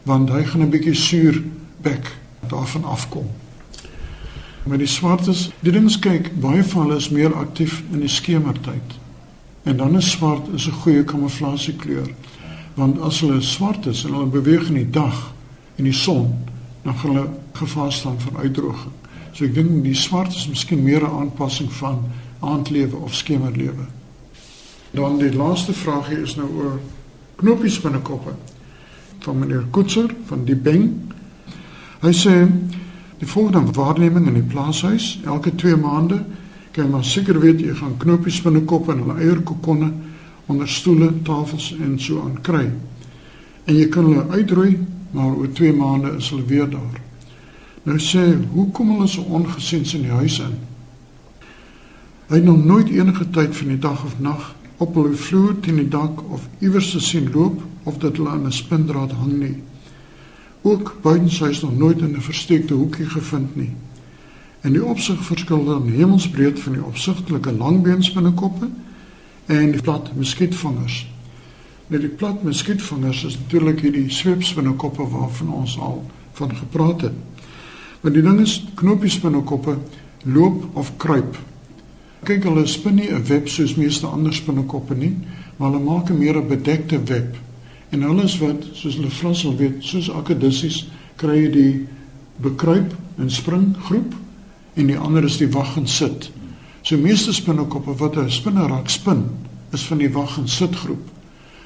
want 0.08 0.30
hy 0.32 0.42
gaan 0.44 0.62
'n 0.62 0.70
bietjie 0.70 0.94
suur 0.94 1.42
bek 1.82 2.08
daarvan 2.48 2.84
afkom. 2.84 3.28
Maar 4.68 4.78
die 4.78 4.86
swartes, 4.86 5.50
die 5.64 5.72
ding 5.72 5.86
is 5.88 5.96
kyk, 5.98 6.28
baie 6.42 6.60
van 6.64 6.82
hulle 6.86 6.98
is 7.00 7.08
meer 7.08 7.32
aktief 7.40 7.80
in 7.88 8.02
die 8.04 8.10
skemertyd. 8.12 8.96
En 9.64 9.76
dan 9.80 9.96
is 9.96 10.10
swart 10.10 10.48
is 10.52 10.66
'n 10.68 10.80
goeie 10.82 11.04
kamuflasiekleur. 11.04 12.10
Want 12.74 13.00
as 13.00 13.20
hulle 13.20 13.40
swart 13.40 13.86
is 13.86 14.04
en 14.04 14.12
hulle 14.12 14.26
beweeg 14.26 14.68
in 14.68 14.74
die 14.74 14.90
dag 14.90 15.32
in 15.76 15.84
die 15.84 15.92
son, 15.92 16.34
dan 16.82 16.94
gaan 16.98 17.14
hulle 17.14 17.28
gevaar 17.52 17.92
staan 17.92 18.20
vir 18.20 18.40
uitdroging. 18.40 18.92
So 19.32 19.44
ek 19.44 19.54
dink 19.54 19.82
die 19.84 19.94
swart 19.94 20.34
is 20.34 20.48
miskien 20.48 20.82
meer 20.82 21.02
'n 21.02 21.16
aanpassing 21.20 21.72
van 21.72 22.04
aandlewe 22.40 22.96
of 22.96 23.14
skemerlewe. 23.14 23.86
Dan 24.90 25.18
die 25.18 25.32
laaste 25.32 25.72
vraagie 25.72 26.22
is 26.22 26.36
nou 26.36 26.48
oor 26.48 26.80
knoppies 27.36 27.80
binnekoppe 27.80 28.34
van 29.18 29.38
meneer 29.38 29.64
Koetser 29.70 30.14
van 30.24 30.44
die 30.44 30.56
Beng. 30.56 31.12
Hy 32.00 32.12
sê 32.12 32.48
Die 33.18 33.26
volgende 33.26 33.72
waarneming 33.72 34.26
in 34.26 34.34
die 34.38 34.46
plaashuis, 34.46 35.20
elke 35.24 35.54
2 35.54 35.76
maande, 35.76 36.20
kan 36.70 36.84
jy 36.84 36.90
maar 36.90 37.04
seker 37.04 37.40
weet 37.42 37.60
jy 37.60 37.74
gaan 37.74 37.96
knopies 37.98 38.38
binnekop 38.44 38.90
en 38.92 39.02
hulle 39.02 39.18
eierkokonne 39.18 39.90
onder 40.46 40.68
stoele, 40.70 41.10
tafels 41.26 41.72
en 41.82 41.98
so 42.00 42.22
aan 42.22 42.38
kry. 42.46 42.68
En 43.64 43.74
jy 43.74 43.88
kan 43.92 44.06
hulle 44.06 44.28
uitroei, 44.30 44.78
maar 45.10 45.34
oor 45.34 45.50
2 45.52 45.74
maande 45.74 46.14
is 46.16 46.30
hulle 46.30 46.46
weer 46.46 46.70
daar. 46.70 47.00
Nou 47.88 47.98
sê, 47.98 48.22
hoe 48.52 48.68
kom 48.76 48.94
hulle 48.94 49.08
so 49.10 49.26
ongesiens 49.34 49.96
in 49.98 50.06
die 50.06 50.14
huis 50.14 50.38
in? 50.44 50.54
Hy 52.28 52.38
het 52.38 52.44
nog 52.44 52.64
nooit 52.64 52.90
enige 52.92 53.26
tyd 53.34 53.56
van 53.56 53.72
die 53.72 53.80
dag 53.82 54.04
of 54.04 54.18
nag 54.20 54.52
op 54.78 54.94
hulle 54.94 55.16
vloer 55.16 55.56
teen 55.64 55.80
die 55.80 55.90
dak 55.90 56.20
of 56.30 56.46
iewers 56.62 56.92
te 56.92 57.00
sien 57.02 57.30
loop 57.34 57.62
of 57.88 57.98
dat 57.98 58.20
hulle 58.20 58.30
aan 58.30 58.46
'n 58.46 58.52
spindraad 58.52 59.12
hang 59.12 59.32
nie 59.40 59.56
ook 60.62 60.96
buitenshuis 61.02 61.60
nog 61.60 61.76
nooit 61.76 61.98
in 61.98 62.16
'n 62.16 62.20
versteekte 62.20 62.74
hoekie 62.74 63.06
gevind 63.06 63.56
nie. 63.56 63.72
En 64.60 64.72
die 64.72 64.84
opsig 64.84 65.24
verskil 65.24 65.64
dan 65.64 65.88
hemelsbreed 65.88 66.60
van 66.60 66.72
die 66.72 66.84
opsigtelike 66.84 67.52
langbeensbinnekoppe 67.52 68.68
en 69.46 69.70
die 69.70 69.82
plat 69.82 70.16
muskietvangers. 70.16 71.10
Net 71.86 72.00
die 72.00 72.08
plat 72.08 72.42
muskietvangers 72.42 73.24
is 73.24 73.38
natuurlik 73.38 73.80
hierdie 73.80 74.10
sweepspinnekoppe 74.10 75.08
waarvan 75.08 75.52
ons 75.52 75.78
al 75.78 76.10
van 76.32 76.56
gepraat 76.56 77.00
het. 77.00 77.12
Maar 78.00 78.12
die 78.12 78.22
ding 78.22 78.40
is 78.40 78.64
knopiesbinnekoppe 78.74 79.78
loop 80.22 80.76
of 80.76 80.96
kruip. 80.96 81.38
Kyk 82.22 82.44
hulle 82.44 82.66
spin 82.66 82.94
nie 82.94 83.10
'n 83.12 83.24
web 83.24 83.48
soos 83.48 83.74
meeste 83.74 84.06
ander 84.06 84.34
spinnekoppe 84.34 84.94
nie, 84.94 85.16
maar 85.56 85.70
hulle 85.70 85.84
maak 85.84 86.10
'n 86.10 86.18
meer 86.18 86.46
bedekte 86.46 87.02
web 87.02 87.36
En 87.90 88.02
alles 88.02 88.38
wat 88.38 88.66
soos 88.72 88.94
hulle 88.94 89.10
Frans 89.10 89.40
sal 89.40 89.56
weet, 89.56 89.84
soos 89.84 90.10
akedissies 90.10 90.86
kry 91.16 91.36
jy 91.42 91.50
die 91.50 91.86
bekruip 92.42 92.94
en 93.18 93.30
spring 93.30 93.72
groep 93.88 94.14
en 94.78 94.86
die 94.86 94.98
ander 94.98 95.24
is 95.24 95.38
die 95.40 95.50
wag 95.50 95.76
en 95.76 95.86
sit. 95.86 96.30
So 96.82 96.96
meeste 96.96 97.32
spinnekoppe 97.32 97.96
wat 97.98 98.16
'n 98.16 98.30
spinnerak 98.30 98.88
spin, 98.88 99.24
is 99.72 99.82
van 99.82 99.98
die 99.98 100.12
wag 100.12 100.38
en 100.38 100.48
sit 100.48 100.76
groep. 100.76 101.08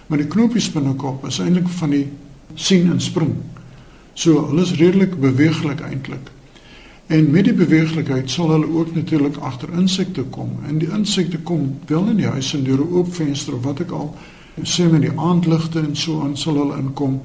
Maar 0.07 0.19
die 0.19 0.27
knoopie 0.29 0.61
spinnekop 0.61 1.27
is 1.27 1.39
eintlik 1.39 1.69
van 1.69 1.91
die 1.91 2.07
sien 2.55 2.91
en 2.91 3.01
spring. 3.01 3.35
So 4.15 4.47
hulle 4.49 4.63
is 4.63 4.75
redelik 4.77 5.21
beweeglik 5.21 5.81
eintlik. 5.81 6.31
En 7.07 7.31
met 7.31 7.45
die 7.45 7.55
beweeglikheid 7.55 8.31
sal 8.31 8.51
hulle 8.51 8.69
ook 8.69 8.95
natuurlik 8.95 9.37
agter 9.37 9.73
insekte 9.79 10.23
kom. 10.23 10.51
En 10.69 10.79
die 10.79 10.91
insekte 10.93 11.39
kom 11.39 11.79
wel 11.87 12.09
in 12.09 12.17
die 12.17 12.27
huis 12.27 12.55
en 12.55 12.65
deur 12.65 12.81
'n 12.81 12.93
oop 12.93 13.15
venster 13.15 13.55
of 13.55 13.65
wat 13.65 13.81
ek 13.81 13.91
al 13.91 14.15
sê 14.61 14.89
met 14.91 15.01
die 15.01 15.13
aandligte 15.17 15.81
en 15.81 15.97
so 15.97 16.21
aan 16.21 16.37
sal 16.37 16.59
hulle 16.61 16.77
inkom 16.77 17.21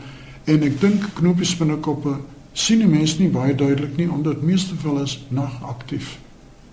en 0.48 0.64
ek 0.64 0.80
dink 0.80 1.10
knopies 1.20 1.56
binnekoppe 1.60 2.16
sien 2.58 2.80
die 2.80 2.90
mens 2.90 3.18
nie 3.20 3.30
baie 3.30 3.56
duidelik 3.56 3.98
nie 4.00 4.08
omdat 4.10 4.46
meeste 4.48 4.78
van 4.80 4.94
hulle 4.94 5.04
is 5.04 5.18
nagaktief. 5.30 6.16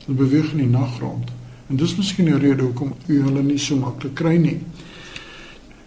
Hulle 0.05 0.17
beweeg 0.17 0.53
in 0.55 0.63
die 0.63 0.71
nag 0.71 0.95
rond. 1.03 1.33
En 1.69 1.81
dis 1.81 1.97
miskien 1.99 2.31
die 2.31 2.39
rede 2.39 2.63
hoekom 2.63 2.95
u 3.09 3.21
hulle 3.27 3.43
nie 3.43 3.59
so 3.59 3.77
maklik 3.77 4.15
kry 4.21 4.37
nie. 4.39 4.61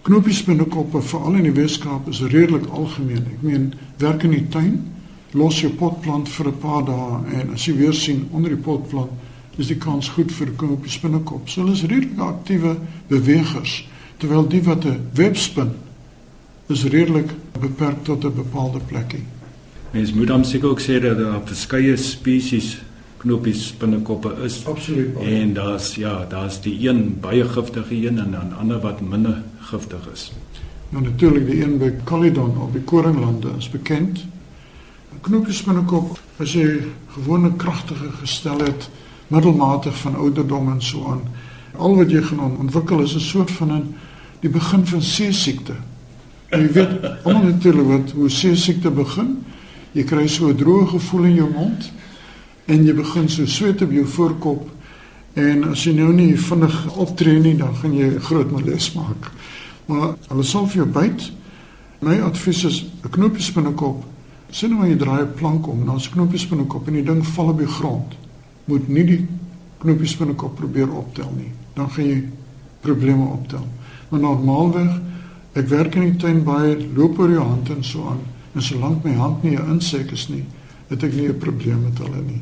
Knopies 0.07 0.43
binnekoppe 0.43 1.01
veral 1.01 1.39
in 1.39 1.47
die 1.47 1.55
Weskaap 1.55 2.07
is 2.11 2.21
redelik 2.27 2.67
algemeen. 2.67 3.25
Ek 3.37 3.41
meen 3.47 3.71
werk 4.03 4.23
in 4.27 4.35
die 4.35 4.45
tuin, 4.51 4.77
los 5.31 5.61
jou 5.63 5.71
potplant 5.79 6.29
vir 6.29 6.47
'n 6.47 6.59
paar 6.59 6.85
dae 6.85 7.39
en 7.39 7.53
as 7.53 7.65
jy 7.67 7.77
weer 7.77 7.93
sien 7.93 8.27
onder 8.31 8.49
die 8.49 8.63
potplant 8.63 9.11
is 9.57 9.67
die 9.67 9.79
kans 9.79 10.09
goed 10.09 10.31
vir 10.31 10.51
knopies 10.57 10.99
binnekop. 10.99 11.49
So 11.49 11.61
hulle 11.61 11.73
is 11.73 11.83
redelik 11.83 12.19
aktiewe 12.19 12.77
bewegers 13.07 13.87
terwyl 14.17 14.47
die 14.47 14.63
wat 14.63 14.85
'n 14.85 15.09
web 15.13 15.35
spin 15.35 15.71
is 16.67 16.83
redelik 16.83 17.31
beperk 17.59 18.03
tot 18.03 18.23
'n 18.23 18.33
bepaalde 18.33 18.79
plekkie. 18.79 19.23
Mens 19.91 20.13
moet 20.13 20.27
dan 20.27 20.45
seker 20.45 20.69
ook 20.69 20.81
sê 20.81 20.99
dat 21.01 21.17
daar 21.17 21.41
verskeie 21.45 21.95
spesies 21.95 22.77
knoppies 23.17 23.77
binnekoppe 23.77 24.35
is. 24.43 24.65
Absoluut. 24.65 25.15
En 25.15 25.53
daar's 25.53 25.95
ja, 25.95 26.25
daar's 26.29 26.61
die 26.61 26.89
een 26.89 27.17
baie 27.19 27.43
giftige 27.43 27.95
een 27.95 28.19
en 28.19 28.31
dan 28.31 28.57
ander 28.57 28.79
wat 28.79 29.01
minder 29.01 29.43
giftig 29.59 30.09
is. 30.13 30.31
Nou 30.89 31.03
natuurlik 31.03 31.45
die 31.45 31.63
een 31.63 31.77
by 31.77 31.91
Caledon 32.03 32.57
op 32.61 32.73
die 32.73 32.81
Koringlande 32.81 33.49
is 33.57 33.69
bekend. 33.69 34.25
Knoppies 35.21 35.63
binnekop 35.63 36.19
as 36.39 36.53
jy 36.53 36.77
gewone 37.15 37.51
kragtige 37.55 38.11
gestel 38.21 38.59
het, 38.59 38.89
middelmatig 39.27 39.97
van 39.97 40.15
ouderdom 40.15 40.71
en 40.71 40.81
so 40.81 41.05
aan. 41.11 41.21
Al 41.77 41.95
wat 41.95 42.11
jy 42.11 42.21
gaan 42.21 42.57
ontwikkel 42.59 43.01
is 43.01 43.15
'n 43.15 43.19
soort 43.19 43.51
van 43.51 43.71
'n 43.71 43.95
die 44.39 44.49
begin 44.49 44.85
van 44.87 45.01
seesiekte. 45.01 45.75
En 46.49 46.61
jy 46.61 46.71
weet 46.71 47.23
almal 47.23 47.43
natuurlik 47.43 47.87
wat 47.87 48.11
hoe 48.15 48.29
seesiekte 48.29 48.91
begin. 48.91 49.37
Jy 49.91 50.03
kry 50.03 50.27
so 50.27 50.47
'n 50.47 50.57
droë 50.57 50.87
gevoel 50.87 51.23
in 51.23 51.35
jou 51.35 51.49
mond 51.51 51.91
en 52.65 52.85
jy 52.85 52.93
begin 52.93 53.29
so 53.29 53.45
sweet 53.45 53.81
op 53.81 53.91
jou 53.91 54.05
voorkop 54.05 54.69
en 55.33 55.63
as 55.63 55.83
jy 55.83 55.93
nou 55.93 56.13
nie 56.13 56.37
vinnig 56.37 56.97
optree 56.97 57.39
nie, 57.39 57.55
dan 57.57 57.75
gaan 57.75 57.93
jy 57.93 58.19
groot 58.19 58.51
malaise 58.51 58.97
maak. 58.97 59.31
Maar 59.85 60.15
hulle 60.27 60.43
sal 60.43 60.67
vir 60.67 60.75
jou 60.75 60.87
byt. 60.87 61.31
My 61.99 62.19
advies 62.21 62.63
is 62.63 62.85
'n 63.03 63.09
knoopie 63.09 63.53
binnekop. 63.53 64.03
Sien 64.49 64.71
hoe 64.71 64.87
jy 64.87 64.97
draai 64.97 65.21
'n 65.21 65.33
plank 65.33 65.67
om, 65.67 65.85
dan 65.85 65.95
'n 65.95 66.11
knoopie 66.11 66.47
binnekop 66.49 66.87
en 66.87 66.93
die 66.93 67.03
ding 67.03 67.25
val 67.25 67.49
op 67.49 67.57
die 67.57 67.67
grond. 67.67 68.15
Moet 68.65 68.87
nie 68.87 69.03
die 69.05 69.27
knoopie 69.77 70.17
binnekop 70.17 70.55
probeer 70.55 70.89
optel 70.91 71.31
nie. 71.37 71.51
Dan 71.73 71.89
gaan 71.89 72.05
jy 72.05 72.23
probleme 72.81 73.25
optel. 73.25 73.67
Maar 74.09 74.19
normaalweg 74.19 74.99
ek 75.57 75.67
werk 75.67 75.95
in 75.95 76.11
die 76.11 76.19
tuin 76.21 76.43
baie 76.43 76.75
loop 76.95 77.19
oor 77.19 77.31
jou 77.31 77.43
hand 77.43 77.69
en 77.69 77.83
so 77.83 78.05
aan. 78.07 78.21
En 78.53 78.61
solank 78.61 79.03
my 79.03 79.13
hand 79.13 79.43
nie 79.43 79.57
'n 79.57 79.71
insek 79.71 80.11
is 80.11 80.29
nie, 80.29 80.43
het 80.89 81.03
ek 81.03 81.13
nie 81.13 81.27
'n 81.27 81.37
probleem 81.37 81.83
met 81.83 81.97
hulle 81.97 82.21
nie. 82.21 82.41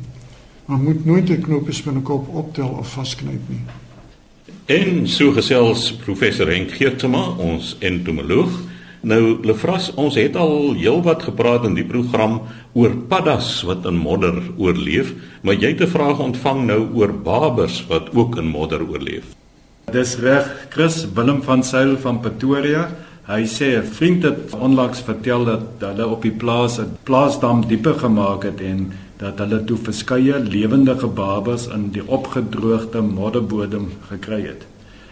Maar 0.66 0.78
moet 0.78 1.04
nooit 1.04 1.30
'n 1.30 1.42
knoopie 1.42 1.82
binnekop 1.84 2.28
optel 2.28 2.68
of 2.68 2.92
vasknyp 2.92 3.48
nie. 3.48 3.64
En 4.66 5.08
so 5.08 5.32
gesels 5.32 5.92
professor 5.92 6.48
Henk 6.48 6.70
Geertsma, 6.70 7.28
ons 7.38 7.76
entomoloog. 7.78 8.50
Nou 9.06 9.38
Lefras, 9.46 9.92
ons 9.94 10.14
het 10.14 10.36
al 10.36 10.74
heelwat 10.74 11.22
gepraat 11.22 11.64
in 11.64 11.74
die 11.74 11.84
program 11.84 12.40
oor 12.72 12.96
paddas 13.08 13.62
wat 13.62 13.86
in 13.86 13.96
modder 13.96 14.42
oorleef, 14.56 15.14
maar 15.42 15.54
jy 15.54 15.68
het 15.68 15.80
'n 15.80 15.86
vraag 15.86 16.18
ontvang 16.18 16.66
nou 16.66 16.88
oor 16.94 17.12
babers 17.12 17.86
wat 17.86 18.14
ook 18.14 18.36
in 18.36 18.46
modder 18.46 18.82
oorleef. 18.88 19.24
Dis 19.92 20.16
reg, 20.18 20.46
Chris 20.70 21.06
Willem 21.14 21.42
van 21.42 21.62
Sail 21.62 21.92
van 22.02 22.16
Pretoria. 22.20 22.88
Hy 23.28 23.44
sê 23.46 23.78
'n 23.78 23.86
vriend 23.86 24.22
het 24.22 24.54
onlangs 24.54 25.00
vertel 25.00 25.44
dat 25.44 25.62
hulle 25.78 26.06
op 26.06 26.22
die 26.22 26.32
plaas 26.42 26.78
'n 26.78 26.96
plaasdam 27.04 27.66
diepe 27.68 27.94
gemaak 27.94 28.42
het 28.42 28.60
en 28.60 28.92
dat 29.16 29.38
hulle 29.38 29.64
toe 29.64 29.76
verskeie 29.76 30.38
lewendige 30.38 31.06
babas 31.06 31.68
in 31.68 31.90
die 31.90 32.02
opgedroogde 32.06 33.00
modderbodem 33.00 33.86
gekry 34.10 34.42
het. 34.46 34.66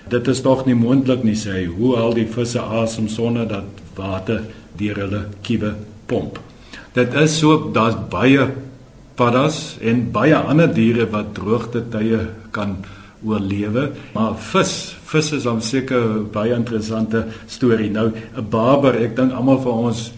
Dit 0.09 0.29
is 0.29 0.41
tog 0.41 0.67
nie 0.67 0.75
moontlik 0.75 1.23
nie 1.23 1.37
sê 1.37 1.51
hy, 1.51 1.65
hoe 1.65 1.97
al 1.97 2.15
die 2.15 2.27
visse 2.27 2.61
asem 2.61 3.09
sonder 3.09 3.49
dat 3.49 3.65
water 3.95 4.43
deur 4.77 4.97
hulle 4.97 5.25
kiewe 5.43 5.75
pomp. 6.07 6.41
Dit 6.93 7.15
is 7.15 7.39
so 7.39 7.71
daar's 7.73 7.97
baie 8.11 8.51
paddas 9.15 9.79
en 9.81 10.11
baie 10.11 10.35
ander 10.35 10.75
diere 10.75 11.07
wat 11.11 11.35
droogte 11.35 11.83
tye 11.91 12.29
kan 12.51 12.77
oorlewe, 13.25 13.91
maar 14.13 14.37
vis, 14.53 14.97
vis 15.05 15.33
is 15.33 15.43
dan 15.43 15.63
seker 15.63 16.23
baie 16.33 16.55
interessante 16.55 17.25
storie. 17.47 17.91
Nou 17.91 18.11
'n 18.13 18.49
baber, 18.51 18.95
ek 18.95 19.17
dink 19.17 19.33
almal 19.33 19.61
van 19.61 19.73
ons 19.73 20.13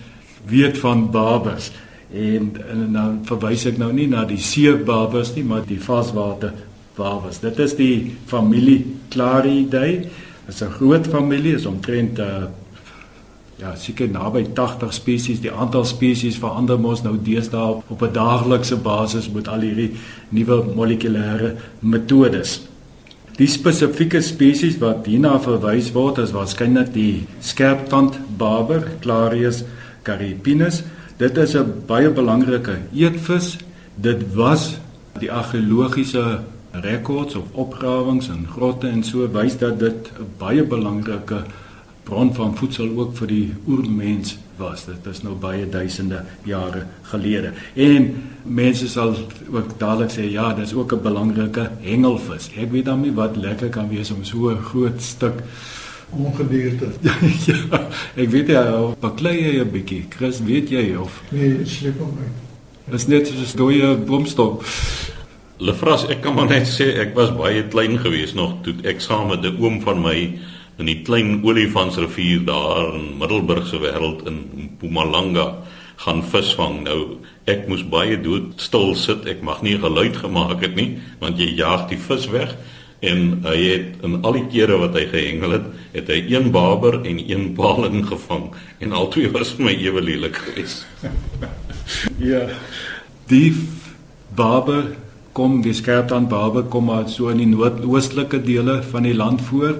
weet 0.47 0.79
van 0.79 1.11
babers. 1.11 1.71
En, 2.13 2.53
nou 2.93 3.09
verwys 3.25 3.67
ek 3.67 3.79
nou 3.79 3.93
nie 3.93 4.07
na 4.07 4.25
die 4.25 4.39
seebabers 4.39 5.35
nie, 5.35 5.45
maar 5.45 5.65
die 5.67 5.81
vaswater 5.81 6.53
babers. 6.97 7.41
Dit 7.43 7.59
is 7.59 7.75
die 7.75 8.17
familie 8.27 8.85
Claridae. 9.11 10.07
Dit 10.47 10.55
is 10.55 10.63
'n 10.63 10.71
groot 10.79 11.07
familie, 11.07 11.55
is 11.55 11.67
omtrent 11.67 12.19
uh, 12.19 12.47
ja, 13.59 13.75
seker 13.75 14.09
naby 14.09 14.47
80 14.55 14.93
spesies. 14.93 15.41
Die 15.41 15.53
aantal 15.53 15.85
spesies 15.85 16.39
verander 16.39 16.79
mos 16.79 17.03
nou 17.03 17.17
deesdae 17.23 17.83
op 17.89 18.03
'n 18.03 18.13
daaglikse 18.13 18.77
basis 18.77 19.31
met 19.31 19.49
al 19.49 19.61
hierdie 19.61 19.93
nuwe 20.29 20.65
molekulêre 20.75 21.57
metodes. 21.81 22.61
Die 23.37 23.49
spesifieke 23.53 24.23
spesies 24.25 24.79
wat 24.81 25.05
hierna 25.05 25.35
verwys 25.45 25.91
word 25.93 26.23
is 26.23 26.31
waarskynlik 26.33 26.89
die 26.95 27.27
skerptand 27.45 28.15
barber 28.41 28.87
Clarius 29.05 29.59
caripinus. 30.09 30.81
Dit 31.21 31.37
is 31.37 31.55
'n 31.55 31.85
baie 31.87 32.09
belangrike 32.09 32.79
eetvis. 32.95 33.59
Dit 33.95 34.25
was 34.35 34.79
die 35.21 35.31
argeologiese 35.31 36.41
rekords 36.73 37.35
of 37.37 37.45
opgrawings 37.53 38.29
in 38.29 38.47
grotte 38.49 38.89
en 38.89 39.03
so 39.05 39.29
wys 39.29 39.59
dat 39.59 39.79
dit 39.81 40.13
'n 40.19 40.27
baie 40.39 40.65
belangrike 40.65 41.45
bron 42.05 42.35
van 42.35 42.57
voedsel 42.57 42.89
ook 42.97 43.17
vir 43.17 43.27
die 43.27 43.55
oermens 43.69 44.39
was. 44.59 44.85
Dit 44.85 45.07
is 45.11 45.23
nou 45.23 45.35
baie 45.35 45.69
duisende 45.69 46.23
jare 46.45 46.87
gelede. 47.03 47.53
En 47.75 48.11
mense 48.43 48.89
sal 48.89 49.15
ook 49.51 49.79
dadelik 49.79 50.11
sê 50.11 50.31
ja, 50.31 50.53
dis 50.55 50.75
ook 50.75 50.93
'n 50.93 51.03
belangrike 51.03 51.71
hengelvis. 51.81 52.51
Ek 52.57 52.71
weet 52.71 52.85
dan 52.85 53.01
nie 53.01 53.13
wat 53.13 53.37
lekker 53.37 53.69
kan 53.69 53.89
wees 53.89 54.11
om 54.11 54.25
so 54.25 54.51
'n 54.51 54.63
groot 54.63 55.03
stuk 55.03 55.43
ongedierte. 56.11 56.87
ja, 57.47 57.81
ek 58.15 58.31
weet 58.31 58.49
jy, 58.49 58.95
baklei 59.01 59.37
jy 59.43 59.61
'n 59.61 59.71
bietjie. 59.71 60.07
Chris, 60.09 60.41
weet 60.41 60.69
jy 60.71 60.95
of 60.95 61.23
Nee, 61.31 61.65
sleep 61.65 61.99
hom 61.99 62.15
uit. 62.19 62.45
Dis 62.91 63.07
net 63.07 63.27
soos 63.27 63.55
'n 63.55 63.57
dooie 63.59 63.97
boomstok. 63.97 64.65
Lefras, 65.59 66.05
ek 66.13 66.21
kan 66.21 66.35
maar 66.35 66.49
net 66.49 66.69
sê 66.69 66.99
ek 67.01 67.15
was 67.15 67.33
baie 67.33 67.65
klein 67.69 67.99
gewees 67.99 68.35
nog 68.37 68.61
toe 68.63 68.75
ek 68.85 69.01
saam 69.01 69.29
met 69.29 69.45
'n 69.45 69.57
oom 69.59 69.81
van 69.81 70.03
my 70.03 70.39
in 70.79 70.91
die 70.91 71.01
klein 71.03 71.41
Olifantsrivier 71.45 72.45
daar 72.45 72.95
in 72.95 73.17
Middelburg 73.21 73.67
se 73.67 73.81
wêreld 73.81 74.27
in 74.29 74.43
Mpumalanga 74.55 75.55
gaan 76.05 76.23
visvang. 76.25 76.83
Nou 76.85 77.01
ek 77.49 77.69
moes 77.71 77.85
baie 77.89 78.19
dood 78.21 78.61
stil 78.61 78.95
sit. 78.99 79.25
Ek 79.29 79.43
mag 79.47 79.63
nie 79.65 79.79
geluid 79.81 80.19
gemaak 80.21 80.61
het 80.65 80.77
nie 80.77 80.97
want 81.23 81.41
jy 81.41 81.55
jaag 81.57 81.89
die 81.93 82.01
vis 82.01 82.29
weg 82.33 82.57
en 83.05 83.43
hy 83.45 83.57
het 83.61 84.05
in 84.07 84.21
al 84.25 84.39
die 84.39 84.47
kere 84.49 84.79
wat 84.81 84.95
hy 84.97 85.05
gehengel 85.11 85.53
het, 85.59 85.65
het 85.93 86.09
hy 86.09 86.17
een 86.33 86.49
baber 86.53 87.03
en 87.05 87.19
een 87.21 87.51
paling 87.57 88.07
gevang 88.09 88.49
en 88.81 88.95
albei 88.97 89.29
was 89.35 89.53
vir 89.57 89.69
my 89.69 89.75
ewe 89.85 90.03
lelik 90.05 90.39
geweest. 90.47 90.87
ja. 92.33 92.47
Die 93.29 93.53
baber 94.37 94.95
kom 95.37 95.61
die 95.65 95.75
skerptand 95.77 96.31
baber 96.33 96.65
kom 96.73 96.89
maar 96.89 97.09
so 97.13 97.29
in 97.29 97.43
die 97.43 97.51
noordoostelike 97.51 98.41
dele 98.45 98.81
van 98.91 99.05
die 99.05 99.15
land 99.17 99.45
voor 99.51 99.77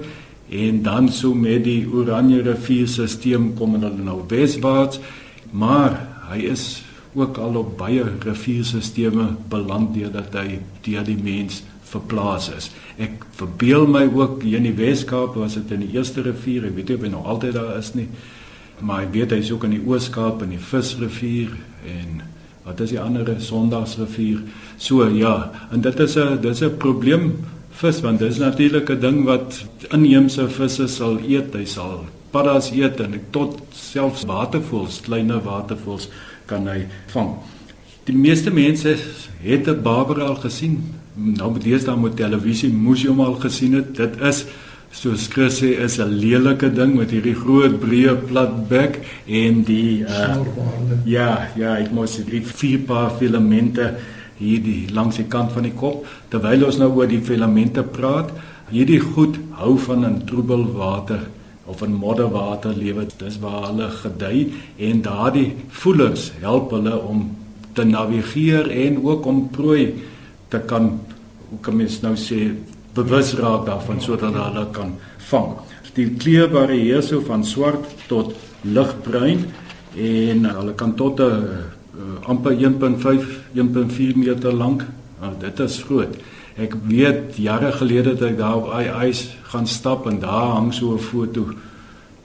en 0.49 0.83
dan 0.83 1.09
so 1.11 1.33
met 1.33 1.63
die 1.63 1.87
Oranje 1.91 2.41
rivierstelsel 2.41 3.51
kom 3.57 3.75
hulle 3.75 3.91
nou 3.97 4.21
weswaarts 4.27 4.99
maar 5.51 5.97
hy 6.29 6.43
is 6.51 6.83
ook 7.17 7.37
al 7.37 7.55
op 7.55 7.77
baie 7.77 8.03
rivierstelsels 8.23 8.93
beland 9.49 9.93
deurdat 9.93 10.33
hy 10.33 10.59
deur 10.85 11.03
die 11.07 11.17
mens 11.17 11.63
verplaas 11.87 12.49
is. 12.51 12.69
Ek 12.99 13.23
verbeel 13.37 13.87
my 13.89 14.05
ook 14.09 14.41
hier 14.43 14.59
in 14.59 14.67
die 14.67 14.77
Weskaap 14.77 15.37
was 15.39 15.55
dit 15.59 15.71
in 15.75 15.85
die 15.85 15.93
eerste 15.95 16.23
rivier, 16.25 16.67
ek 16.67 16.75
weet 16.75 16.91
nie 16.91 16.97
of 16.97 17.05
hy 17.05 17.11
nog 17.13 17.29
altyd 17.33 17.55
daar 17.57 17.77
is 17.79 17.93
nie. 17.95 18.07
Maar 18.83 19.07
ek 19.07 19.13
weet 19.15 19.35
hy's 19.37 19.51
ook 19.53 19.65
in 19.65 19.77
die 19.77 19.83
Ooskaap 19.85 20.43
in 20.45 20.53
die 20.53 20.61
Visrivier 20.61 21.53
en 21.87 22.21
wat 22.67 22.81
is 22.83 22.91
die 22.91 22.99
ander 22.99 23.29
Sondagsrivier? 23.41 24.41
So 24.77 25.07
ja, 25.15 25.51
en 25.71 25.81
dit 25.81 25.99
is 26.03 26.17
'n 26.17 26.41
dit 26.41 26.51
is 26.51 26.61
'n 26.61 26.77
probleem 26.77 27.37
vis 27.77 27.99
want 28.01 28.19
dit 28.19 28.31
is 28.31 28.39
natuurlik 28.41 28.89
'n 28.89 28.99
ding 28.99 29.23
wat 29.25 29.65
inheemse 29.91 30.49
visse 30.49 30.87
sal 30.87 31.19
eet. 31.19 31.53
Hy 31.53 31.65
sal 31.65 32.05
paddas 32.31 32.71
eet 32.71 32.99
en 32.99 33.13
tot 33.31 33.61
selfs 33.71 34.25
watervoëls, 34.25 35.01
kleiner 35.01 35.41
watervoëls 35.43 36.09
kan 36.45 36.67
hy 36.67 36.87
vang. 37.13 37.35
Die 38.05 38.15
meeste 38.15 38.51
mense 38.51 38.95
het 39.41 39.67
'n 39.67 39.81
baber 39.81 40.21
al 40.21 40.35
gesien. 40.35 40.83
Nou 41.15 41.51
met 41.51 41.63
deesdae 41.63 41.97
met 41.97 42.15
televisie 42.15 42.73
moes 42.73 43.01
jy 43.01 43.09
hom 43.09 43.19
al 43.19 43.35
gesien 43.35 43.73
het. 43.73 43.95
Dit 43.95 44.21
is 44.21 44.45
soos 44.91 45.27
Chris 45.27 45.61
sê 45.61 45.77
is 45.83 45.99
'n 45.99 46.19
lelike 46.19 46.73
ding 46.73 46.95
met 46.95 47.11
hierdie 47.11 47.35
groot 47.35 47.79
breë 47.79 48.15
plat 48.27 48.69
bek 48.69 48.99
en 49.27 49.63
die 49.63 50.03
uh, 50.03 50.37
ja, 51.05 51.49
ja, 51.55 51.77
ek 51.77 51.91
moes 51.91 52.15
die 52.15 52.41
vier 52.41 52.79
paar 52.79 53.11
filamente 53.19 53.95
hier 54.37 54.61
die 54.61 54.87
langs 54.93 55.17
die 55.17 55.27
kant 55.31 55.51
van 55.55 55.65
die 55.67 55.75
kop 55.77 56.05
terwyl 56.31 56.67
ons 56.67 56.77
nou 56.81 56.91
oor 56.97 57.09
die 57.09 57.23
filamente 57.23 57.83
praat. 57.83 58.31
Hierdie 58.69 58.99
goed 59.01 59.39
hou 59.61 59.77
van 59.79 60.05
in 60.05 60.21
troebel 60.27 60.65
water 60.75 61.25
of 61.67 61.81
in 61.83 61.95
modderwater 61.99 62.75
lewe. 62.75 63.07
Dis 63.19 63.39
waar 63.43 63.69
hulle 63.69 63.89
gedei 64.01 64.47
en 64.89 65.01
daardie 65.05 65.51
voelers 65.81 66.31
help 66.41 66.71
hulle 66.75 66.95
om 66.99 67.27
te 67.77 67.85
navigeer 67.85 68.71
en 68.71 69.01
ook 69.05 69.25
om 69.25 69.45
prooi 69.53 69.93
te 70.49 70.59
kan 70.59 70.95
hoe 71.49 71.59
kan 71.63 71.77
mens 71.79 72.01
nou 72.03 72.15
sê 72.19 72.49
bewus 72.97 73.33
raak 73.39 73.67
daarvan 73.67 74.01
sodat 74.03 74.35
hulle 74.35 74.65
kan 74.75 74.95
vang. 75.29 75.53
Die 75.97 76.11
kleur 76.21 76.49
varieer 76.53 77.01
so 77.01 77.23
van 77.25 77.45
swart 77.45 77.85
tot 78.09 78.35
ligbruin 78.65 79.47
en 79.97 80.45
hulle 80.45 80.73
kan 80.77 80.93
tot 80.95 81.19
'n 81.19 81.76
uh, 81.97 82.27
amper 82.29 82.53
1.5 82.53 83.27
1.4 83.53 84.15
meter 84.15 84.53
lank. 84.53 84.85
Nou 85.19 85.33
dit 85.39 85.59
is 85.59 85.83
groot. 85.83 86.17
Ek 86.57 86.73
weet 86.89 87.37
jare 87.37 87.71
gelede 87.71 88.15
het 88.15 88.21
ek 88.21 88.37
daar 88.37 88.55
op 88.55 88.69
ys 89.05 89.27
gaan 89.51 89.67
stap 89.67 90.07
en 90.09 90.19
daar 90.19 90.53
hang 90.57 90.73
so 90.73 90.93
'n 90.93 90.99
foto 90.99 91.53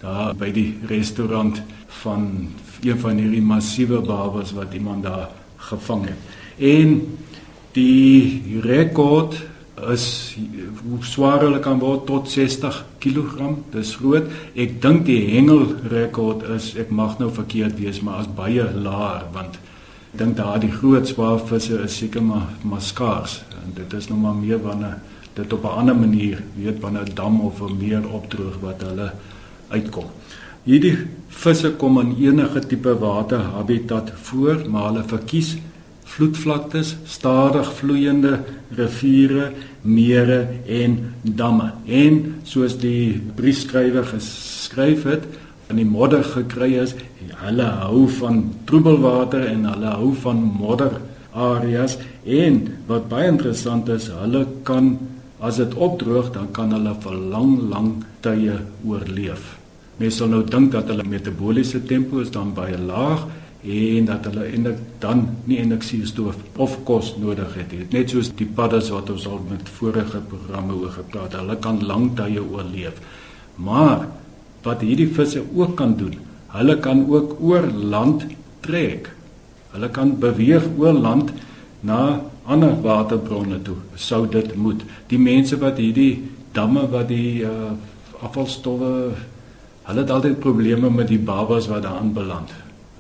daar 0.01 0.35
by 0.35 0.51
die 0.51 0.79
restaurant 0.89 1.63
van 2.03 2.49
een 2.83 2.99
van 2.99 3.17
hierdie 3.17 3.43
massiewe 3.43 4.01
babas 4.01 4.53
wat 4.53 4.75
iemand 4.75 5.03
daar 5.03 5.29
gevang 5.57 6.07
het. 6.07 6.21
En 6.59 7.19
die 7.73 8.43
rekord 8.61 9.37
is 9.81 10.37
hoe 10.83 10.99
swaar 11.05 11.41
hulle 11.41 11.59
kan 11.65 11.79
word 11.81 12.07
tot 12.07 12.31
60 12.31 12.85
kg. 13.01 13.55
Dis 13.73 13.95
groot. 13.97 14.29
Ek 14.55 14.81
dink 14.83 15.07
die 15.09 15.21
hengelrekord 15.33 16.45
is 16.57 16.73
ek 16.81 16.93
mag 16.93 17.19
nou 17.19 17.31
verkeerd 17.33 17.79
wees, 17.81 18.03
maar 18.05 18.23
as 18.23 18.29
baie 18.37 18.69
laer 18.75 19.25
want 19.33 19.57
ek 20.13 20.21
dink 20.21 20.37
daardie 20.37 20.73
groot 20.73 21.09
swaar 21.09 21.41
visse 21.49 21.79
is 21.81 21.97
seker 21.97 22.23
maar 22.23 22.51
maar 22.69 22.85
skaars. 22.85 23.41
En 23.65 23.73
dit 23.75 23.97
is 23.97 24.09
nou 24.11 24.21
maar 24.21 24.37
meer 24.37 24.61
wanneer 24.63 25.01
dit 25.35 25.53
op 25.53 25.65
'n 25.65 25.79
ander 25.81 25.97
manier, 25.97 26.43
weet 26.57 26.81
wanneer 26.81 27.09
'n 27.09 27.15
dam 27.15 27.41
of 27.41 27.61
'n 27.61 27.77
meer 27.79 28.05
opdroog 28.09 28.61
wat 28.61 28.83
hulle 28.83 29.13
uitkom. 29.69 30.05
Hierdie 30.65 30.97
visse 31.29 31.73
kom 31.73 31.99
in 32.01 32.17
enige 32.19 32.61
tipe 32.67 32.99
waterhabitat 32.99 34.13
voor, 34.15 34.63
maar 34.69 34.93
hulle 34.93 35.05
verkies 35.07 35.57
vloedvlaktes, 36.12 36.96
stadig 37.09 37.68
vloeiende 37.79 38.38
riviere, 38.77 39.51
mere 39.83 40.40
en 40.68 40.98
damme. 41.22 41.72
En 41.87 42.20
soos 42.44 42.77
die 42.81 43.20
briefskrywer 43.37 44.07
geskryf 44.12 45.07
het, 45.09 45.25
in 45.72 45.81
die 45.81 45.88
modder 45.88 46.25
gekry 46.27 46.75
is, 46.83 46.92
hulle 47.42 47.68
hou 47.87 48.05
van 48.20 48.44
troebelwater 48.68 49.46
en 49.48 49.64
hulle 49.70 49.96
hou 49.96 50.12
van 50.25 50.42
modder 50.61 50.98
areas 51.33 51.96
en 52.29 52.61
wat 52.90 53.09
baie 53.09 53.31
interessant 53.33 53.88
is, 53.88 54.11
hulle 54.12 54.44
kan 54.68 54.92
As 55.42 55.59
dit 55.59 55.72
opdroog, 55.75 56.31
dan 56.31 56.53
kan 56.55 56.70
hulle 56.70 56.92
vir 57.03 57.14
lang, 57.33 57.57
lang 57.66 57.88
tye 58.22 58.61
oorleef. 58.87 59.57
Mense 59.98 60.20
sal 60.20 60.31
nou 60.31 60.44
dink 60.46 60.70
dat 60.70 60.87
hulle 60.92 61.03
metabooliese 61.03 61.81
tempo 61.88 62.22
is 62.22 62.31
dan 62.31 62.53
baie 62.55 62.79
laag 62.79 63.25
en 63.62 64.09
dat 64.09 64.25
hulle 64.27 64.48
eintlik 64.51 64.79
dan 64.98 65.22
nie 65.46 65.61
eintlik 65.62 65.85
suurstof 65.87 66.38
of 66.59 66.75
kos 66.85 67.12
nodig 67.22 67.55
het 67.55 67.70
nie. 67.72 67.87
Net 67.92 68.11
soos 68.11 68.33
die 68.38 68.46
paddas 68.46 68.90
wat 68.90 69.11
ons 69.14 69.27
al 69.31 69.38
met 69.51 69.70
vorige 69.79 70.18
programme 70.31 70.75
oor 70.81 70.90
gepraat, 70.96 71.37
hulle 71.38 71.57
kan 71.62 71.79
lang 71.87 72.11
tye 72.18 72.42
oorleef. 72.42 72.98
Maar 73.62 74.09
wat 74.66 74.83
hierdie 74.83 75.11
visse 75.14 75.44
ook 75.55 75.77
kan 75.79 75.94
doen, 75.98 76.18
hulle 76.57 76.77
kan 76.83 77.07
ook 77.07 77.37
oor 77.40 77.68
land 77.70 78.27
trek. 78.66 79.12
Hulle 79.72 79.88
kan 79.94 80.16
beweeg 80.20 80.66
oor 80.79 80.98
land 80.98 81.31
na 81.81 82.20
ander 82.44 82.75
waterbronne 82.83 83.62
toe. 83.62 83.79
Sou 83.94 84.27
dit 84.27 84.55
moet. 84.59 84.83
Die 85.11 85.18
mense 85.18 85.59
wat 85.62 85.79
hierdie 85.79 86.22
damme 86.53 86.88
wat 86.90 87.09
die 87.09 87.44
uh, 87.46 87.72
afvalstowwe 88.22 88.90
hulle 89.83 90.03
het 90.05 90.11
altyd 90.14 90.38
probleme 90.42 90.90
met 90.90 91.09
die 91.11 91.18
babas 91.18 91.66
wat 91.70 91.83
daar 91.87 92.03
aanbeland. 92.03 92.51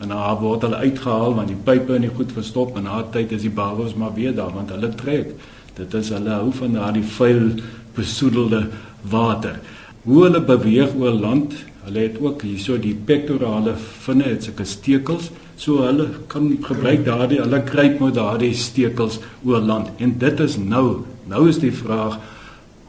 En 0.02 0.10
dan 0.10 0.38
word 0.40 0.66
hulle 0.66 0.80
uitgehaal 0.82 1.36
want 1.38 1.52
die 1.52 1.58
pype 1.68 1.94
in 1.96 2.06
die 2.08 2.14
goed 2.16 2.32
verstop 2.34 2.76
en 2.76 2.88
na 2.90 3.02
tyd 3.14 3.32
is 3.36 3.44
die 3.46 3.54
babas 3.54 3.94
maar 3.94 4.14
weer 4.16 4.34
daar 4.34 4.54
want 4.54 4.74
hulle 4.74 4.90
trek. 4.98 5.34
Dit 5.78 5.94
is 5.94 6.10
hulle 6.12 6.34
hou 6.34 6.50
van 6.58 6.74
daardie 6.78 7.06
vuil 7.16 7.52
besoedelde 7.96 8.66
water. 9.12 9.60
Hoe 10.02 10.24
hulle 10.24 10.42
beweeg 10.42 10.96
oor 10.98 11.14
land, 11.14 11.54
hulle 11.86 12.08
het 12.08 12.18
ook 12.20 12.42
hierso 12.42 12.76
die 12.78 12.94
pectorale 12.94 13.76
vinne, 13.78 14.26
het 14.34 14.50
sulke 14.50 14.66
stekels 14.66 15.30
So 15.62 15.84
hulle 15.84 16.08
kan 16.32 16.48
gebruik 16.64 17.04
daardie 17.06 17.38
hulle 17.38 17.60
kruip 17.62 18.00
met 18.02 18.16
daardie 18.16 18.54
stekels 18.58 19.20
oor 19.46 19.60
land. 19.62 19.92
En 20.02 20.16
dit 20.18 20.40
is 20.40 20.56
nou, 20.58 21.04
nou 21.30 21.42
is 21.48 21.60
die 21.62 21.72
vraag 21.74 22.18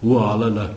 hoe 0.02 0.18
haal 0.20 0.48
hulle 0.48 0.70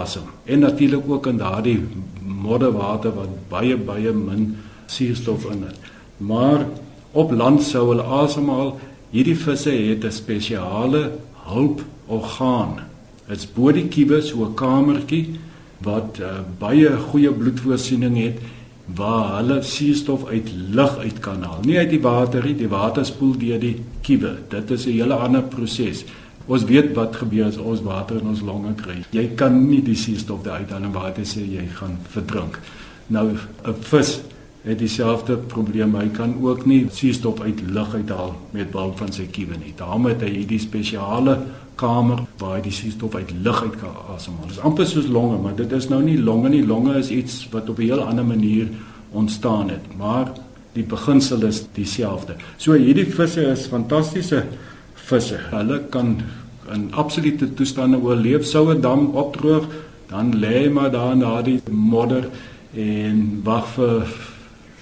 asem? 0.00 0.26
En 0.44 0.64
natuurlik 0.64 1.06
ook 1.08 1.28
in 1.30 1.38
daardie 1.38 1.78
modderwater 2.20 3.14
wat 3.14 3.36
baie 3.52 3.76
baie 3.76 4.12
min 4.12 4.56
suurstof 4.86 5.44
in 5.50 5.62
het. 5.62 5.78
Maar 6.16 6.66
op 7.12 7.30
land 7.30 7.62
sou 7.62 7.88
hulle 7.88 8.02
asemhaal. 8.02 8.78
Hierdie 9.10 9.36
visse 9.36 9.70
het 9.70 10.04
'n 10.04 10.10
spesiale 10.10 11.12
hulporgaan. 11.46 12.80
Dit's 13.28 13.46
bo 13.46 13.72
die 13.72 13.88
kiewe 13.88 14.20
so 14.22 14.44
'n 14.44 14.54
kamertjie 14.54 15.38
wat 15.78 16.18
uh, 16.20 16.40
baie 16.58 16.96
goeie 16.96 17.32
bloedvoorsiening 17.32 18.16
het 18.16 18.38
waar 18.84 19.36
hulle 19.36 19.62
suurstof 19.62 20.26
uit 20.26 20.50
lug 20.70 20.98
uit 20.98 21.18
kan 21.18 21.42
haal. 21.42 21.60
Nie 21.64 21.78
uit 21.78 21.90
die 21.90 22.00
water 22.00 22.44
nie, 22.44 22.54
die 22.54 22.68
water 22.68 23.04
spoel 23.04 23.36
deur 23.38 23.60
die 23.60 23.78
kiewe. 24.02 24.36
Dit 24.48 24.70
is 24.70 24.86
'n 24.86 24.90
hele 24.90 25.14
ander 25.14 25.42
proses. 25.42 26.04
Ons 26.46 26.64
weet 26.64 26.92
wat 26.94 27.16
gebeur 27.16 27.46
as 27.46 27.56
ons 27.56 27.80
water 27.80 28.20
in 28.20 28.28
ons 28.28 28.40
longe 28.40 28.74
kry. 28.74 29.04
Jy 29.10 29.30
kan 29.34 29.68
nie 29.68 29.82
die 29.82 29.96
suurstof 29.96 30.42
daar 30.42 30.58
uithaal 30.58 30.82
en 30.82 30.92
water 30.92 31.24
sê 31.24 31.40
jy 31.40 31.64
gaan 31.74 31.98
verdrink. 32.08 32.60
Nou 33.06 33.30
'n 33.64 33.74
vis 33.80 34.20
het 34.64 34.78
dieselfde 34.80 35.36
probleem. 35.36 35.94
Hy 35.96 36.08
kan 36.16 36.34
ook 36.42 36.64
nie 36.66 36.86
suurstof 36.92 37.40
uit 37.44 37.60
lug 37.68 37.94
uithaal 37.94 38.32
met 38.56 38.70
behulp 38.72 38.96
van 39.02 39.12
sy 39.12 39.26
kiewe 39.30 39.58
nie. 39.60 39.74
Daarom 39.76 40.08
het 40.08 40.24
hy 40.24 40.30
hierdie 40.38 40.60
spesiale 40.62 41.36
kamer 41.80 42.22
waar 42.40 42.56
hy 42.56 42.62
die 42.68 42.74
suurstof 42.74 43.16
uit 43.18 43.34
lug 43.44 43.60
uit 43.62 43.76
kan 43.82 43.98
asemhaal. 44.14 44.48
Dit 44.48 44.56
is 44.56 44.64
amper 44.64 44.88
soos 44.88 45.10
longe, 45.12 45.38
maar 45.42 45.56
dit 45.58 45.72
is 45.72 45.88
nou 45.90 46.00
nie 46.02 46.16
longe 46.16 46.48
nie. 46.48 46.64
Longe 46.66 46.96
is 46.98 47.12
iets 47.12 47.42
wat 47.52 47.68
op 47.68 47.78
'n 47.78 47.82
heel 47.90 48.00
ander 48.00 48.24
manier 48.24 48.68
ontstaan 49.12 49.70
het, 49.70 49.84
maar 49.98 50.32
die 50.72 50.84
beginsel 50.84 51.42
is 51.42 51.64
dieselfde. 51.72 52.34
So 52.56 52.72
hierdie 52.72 53.06
visse 53.06 53.42
is 53.42 53.66
fantastiese 53.66 54.44
visse. 54.94 55.38
Hulle 55.50 55.82
kan 55.90 56.22
in 56.72 56.88
absolute 56.94 57.54
toestande 57.54 57.98
oorleef 58.00 58.44
sou 58.44 58.72
'n 58.72 58.80
dam 58.80 59.06
opdroog, 59.06 59.66
dan 60.08 60.34
lê 60.40 60.70
maar 60.70 60.90
daar 60.90 61.12
in 61.12 61.20
daardie 61.20 61.60
modder 61.70 62.28
en 62.74 63.40
wag 63.44 63.66
vir 63.68 64.06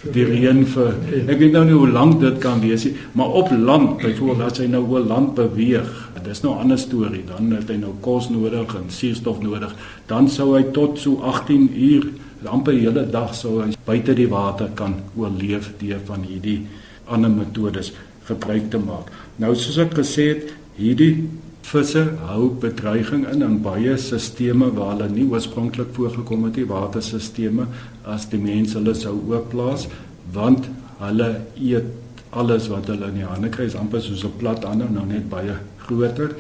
die 0.03 0.25
reën 0.27 0.65
vir 0.67 0.95
ek 1.31 1.39
weet 1.39 1.53
nou 1.53 1.65
nie 1.65 1.77
hoe 1.79 1.91
lank 1.91 2.21
dit 2.21 2.39
kan 2.43 2.61
wees 2.61 2.85
nie, 2.85 2.97
maar 3.15 3.37
op 3.43 3.53
land, 3.55 4.01
byvoorbeeld 4.03 4.51
as 4.51 4.59
hy 4.59 4.67
nou 4.67 4.83
oor 4.91 5.05
land 5.07 5.35
beweeg, 5.39 5.91
dis 6.25 6.43
nou 6.43 6.55
'n 6.55 6.59
ander 6.59 6.79
storie. 6.79 7.25
Dan 7.27 7.53
het 7.53 7.69
hy 7.69 7.77
nou 7.77 7.95
kos 8.01 8.29
nodig 8.31 8.75
en 8.75 8.89
suurstof 8.89 9.41
nodig. 9.41 9.75
Dan 10.07 10.29
sou 10.29 10.57
hy 10.57 10.63
tot 10.73 10.99
so 10.99 11.21
18 11.23 11.71
uur, 11.77 12.07
amper 12.45 12.73
die 12.73 12.87
hele 12.87 13.11
dag 13.11 13.35
sou 13.35 13.63
hy 13.63 13.73
buite 13.85 14.15
die 14.15 14.29
water 14.29 14.69
kan 14.75 14.95
oorleef 15.17 15.73
deur 15.79 16.01
van 16.07 16.23
hierdie 16.23 16.67
ander 17.07 17.31
metodes 17.31 17.93
gebruik 18.25 18.71
te 18.71 18.79
maak. 18.79 19.13
Nou 19.37 19.55
soos 19.55 19.79
ek 19.79 19.95
gesê 19.95 20.29
het, 20.29 20.53
hierdie 20.77 21.29
visse 21.63 22.03
hou 22.27 22.51
bedreiging 22.61 23.27
in 23.31 23.43
in 23.43 23.59
baie 23.63 23.97
sisteme 23.99 24.71
waar 24.77 24.97
hulle 24.97 25.09
nie 25.09 25.27
oorspronklik 25.31 25.95
voorgekom 25.97 26.45
het 26.45 26.57
nie, 26.57 26.67
waterstelsels 26.67 27.67
as 28.05 28.27
die 28.29 28.39
mense 28.39 28.79
hulle 28.79 28.95
sou 28.95 29.15
oopplaas, 29.31 29.89
want 30.33 30.69
hulle 30.99 31.29
eet 31.57 31.87
alles 32.33 32.69
wat 32.73 32.89
hulle 32.89 33.09
in 33.13 33.21
die 33.21 33.29
hande 33.29 33.51
kry, 33.53 33.67
is 33.69 33.77
amper 33.77 34.01
soos 34.01 34.25
'n 34.25 34.39
plat 34.39 34.65
ander, 34.65 34.91
nou 34.91 35.07
net 35.07 35.29
baie 35.31 35.57
groter. 35.87 36.35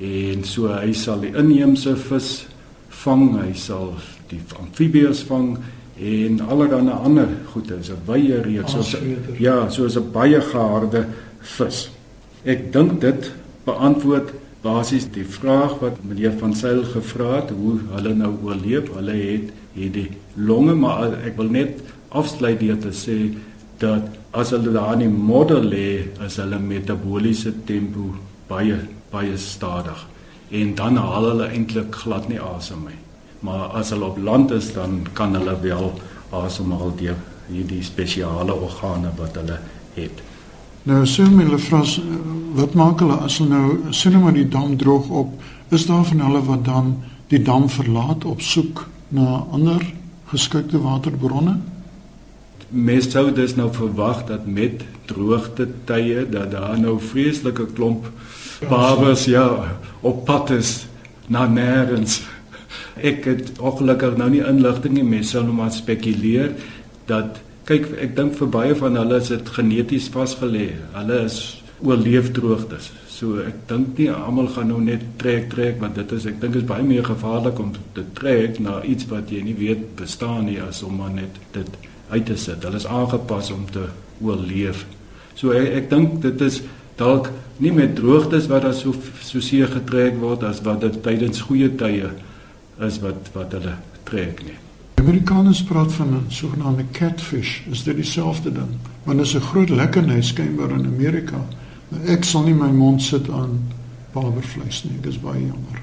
En 0.00 0.44
so 0.44 0.68
hy 0.68 0.92
sal 0.92 1.20
die 1.20 1.32
inheemse 1.36 1.96
vis 1.96 2.46
vang, 2.88 3.40
hy 3.40 3.52
sal 3.54 3.94
die 4.28 4.40
amfibieë 4.60 5.14
vang 5.28 5.58
en 6.00 6.40
allerlei 6.40 6.90
ander 6.90 7.28
goede, 7.52 7.78
is 7.80 7.90
'n 7.90 8.02
wye 8.06 8.42
reeks 8.42 8.72
soos 8.72 8.96
ja, 9.38 9.68
soos 9.68 9.96
'n 9.96 10.12
baie 10.12 10.40
geharde 10.40 11.06
vis. 11.40 11.90
Ek 12.44 12.72
dink 12.72 13.00
dit 13.00 13.32
beantwoord 13.64 14.41
basies 14.62 15.08
die 15.14 15.26
vraag 15.26 15.78
wat 15.82 15.98
meneer 16.06 16.34
van 16.38 16.54
Sail 16.54 16.84
gevra 16.86 17.40
het, 17.40 17.50
hoe 17.50 17.78
hulle 17.96 18.14
nou 18.14 18.32
oorleef. 18.46 18.92
Hulle 18.94 19.16
het 19.18 19.50
hierdie 19.74 20.08
longe, 20.38 20.74
maar 20.78 21.18
ek 21.26 21.36
wil 21.40 21.50
net 21.52 21.82
afsluit 22.14 22.60
deur 22.60 22.78
te 22.82 22.92
sê 22.94 23.18
dat 23.82 24.06
as 24.36 24.52
hulle 24.54 24.72
daar 24.72 24.94
in 24.94 25.06
die 25.06 25.12
modder 25.12 25.64
lê, 25.64 26.06
is 26.24 26.38
hulle 26.40 26.60
metabooliese 26.62 27.52
tempo 27.68 28.12
baie 28.48 28.78
baie 29.12 29.36
stadig 29.36 30.06
en 30.52 30.74
dan 30.76 30.96
haal 31.00 31.26
hulle 31.30 31.48
eintlik 31.48 31.96
glad 32.02 32.28
nie 32.28 32.40
asem 32.40 32.84
nie. 32.86 32.98
Maar 33.44 33.72
as 33.80 33.90
hulle 33.92 34.10
op 34.12 34.18
land 34.20 34.52
is 34.52 34.70
dan 34.76 35.00
kan 35.16 35.34
hulle 35.36 35.54
wel 35.64 35.88
asemhaal 36.36 36.92
deur 36.96 37.16
hierdie 37.48 37.82
spesiale 37.84 38.54
organe 38.54 39.12
wat 39.18 39.36
hulle 39.40 39.58
het. 39.96 40.22
Nou 40.82 41.04
sê 41.06 41.22
my 41.30 41.44
hulle 41.46 41.60
vra 41.62 41.80
wat 42.58 42.72
maak 42.74 43.02
hulle 43.04 43.20
as 43.22 43.36
hulle 43.38 43.54
nou 43.54 43.92
sien 43.94 44.16
maar 44.18 44.34
die 44.34 44.48
dam 44.50 44.72
droog 44.78 45.10
op? 45.14 45.36
Is 45.70 45.86
daar 45.86 46.02
van 46.08 46.24
hulle 46.24 46.40
wat 46.48 46.64
dan 46.66 46.96
die 47.30 47.38
dam 47.38 47.68
verlaat 47.70 48.26
op 48.26 48.42
soek 48.42 48.82
na 49.14 49.44
ander 49.54 49.84
geskikte 50.32 50.80
waterbronne? 50.82 51.60
Sou 53.06 53.30
dus 53.36 53.54
nou 53.54 53.68
verwag 53.70 54.24
dat 54.26 54.46
met 54.46 54.82
droogte 55.06 55.68
tye 55.86 56.26
dat 56.26 56.50
daar 56.50 56.78
nou 56.80 56.98
vreeslike 56.98 57.68
klomp 57.76 58.10
babas 58.68 59.24
ja 59.30 59.78
op 60.00 60.24
pad 60.26 60.50
is 60.50 60.86
na 61.28 61.46
nêrens. 61.46 62.24
Ek 62.98 63.24
het 63.24 63.54
ongelukkig 63.58 64.18
nou 64.18 64.30
nie 64.34 64.42
inligting 64.42 64.98
nie, 64.98 65.06
mense 65.06 65.36
sou 65.36 65.44
nou 65.46 65.54
maar 65.54 65.70
spekuleer 65.70 66.56
dat 67.06 67.38
kyk 67.68 67.92
ek 68.02 68.16
dink 68.16 68.34
vir 68.38 68.50
baie 68.52 68.74
van 68.78 68.98
hulle 68.98 69.20
is 69.22 69.30
dit 69.32 69.52
geneties 69.56 70.08
vasgelê. 70.12 70.72
Hulle 70.96 71.20
is 71.26 71.38
oorleef 71.82 72.32
droogtes. 72.34 72.90
So 73.12 73.38
ek 73.42 73.64
dink 73.70 73.98
nie 73.98 74.08
almal 74.10 74.48
gaan 74.54 74.70
nou 74.72 74.80
net 74.82 75.04
trek 75.20 75.48
trek 75.52 75.78
want 75.82 75.98
dit 75.98 76.14
is 76.16 76.26
ek 76.30 76.40
dink 76.42 76.58
is 76.58 76.66
baie 76.66 76.84
meer 76.86 77.06
gevaarlik 77.06 77.60
om 77.62 77.72
te 77.94 78.04
trek 78.18 78.58
na 78.62 78.80
iets 78.82 79.06
wat 79.10 79.30
jy 79.30 79.42
nie 79.46 79.56
weet 79.58 79.92
bestaan 79.98 80.46
nie 80.50 80.58
as 80.62 80.82
om 80.86 80.96
maar 80.98 81.12
net 81.14 81.38
dit 81.54 81.78
uit 82.12 82.26
te 82.26 82.36
sit. 82.36 82.64
Hulle 82.66 82.80
is 82.82 82.88
aangepas 82.88 83.52
om 83.54 83.66
te 83.70 83.86
oorleef. 84.22 84.84
So 85.38 85.54
ek, 85.56 85.70
ek 85.82 85.90
dink 85.92 86.18
dit 86.24 86.44
is 86.48 86.62
dalk 86.98 87.30
nie 87.62 87.72
met 87.74 87.94
droogtes 87.98 88.50
wat 88.50 88.66
daar 88.66 88.76
so 88.76 88.94
so 89.22 89.40
seer 89.40 89.70
getrek 89.70 90.18
word 90.20 90.44
as 90.48 90.62
wat 90.66 90.82
dit 90.82 90.98
tydens 91.04 91.46
goeie 91.46 91.70
tye 91.78 92.10
is 92.82 93.00
wat 93.04 93.32
wat 93.36 93.54
hulle 93.58 93.78
trek 94.08 94.42
nie. 94.46 94.58
Amerikaners 95.02 95.62
praat 95.62 95.92
van 95.92 96.08
'n 96.14 96.24
sogenaamde 96.28 96.84
catfish. 96.92 97.60
Is 97.70 97.82
dit 97.82 97.96
dieselfde 97.96 98.52
ding? 98.52 98.72
Want 99.04 99.18
dit 99.18 99.26
is 99.26 99.34
'n 99.34 99.40
groot 99.40 99.68
lekkernis 99.68 100.28
skynbaar 100.28 100.70
in 100.70 100.86
Amerika. 100.86 101.46
Ek 102.06 102.24
sal 102.24 102.42
nie 102.42 102.54
my 102.54 102.70
mond 102.70 103.02
sit 103.02 103.30
aan 103.30 103.72
barbervleis 104.12 104.84
nie. 104.84 105.00
Dit 105.00 105.12
is 105.12 105.20
baie 105.20 105.40
jammer. 105.40 105.80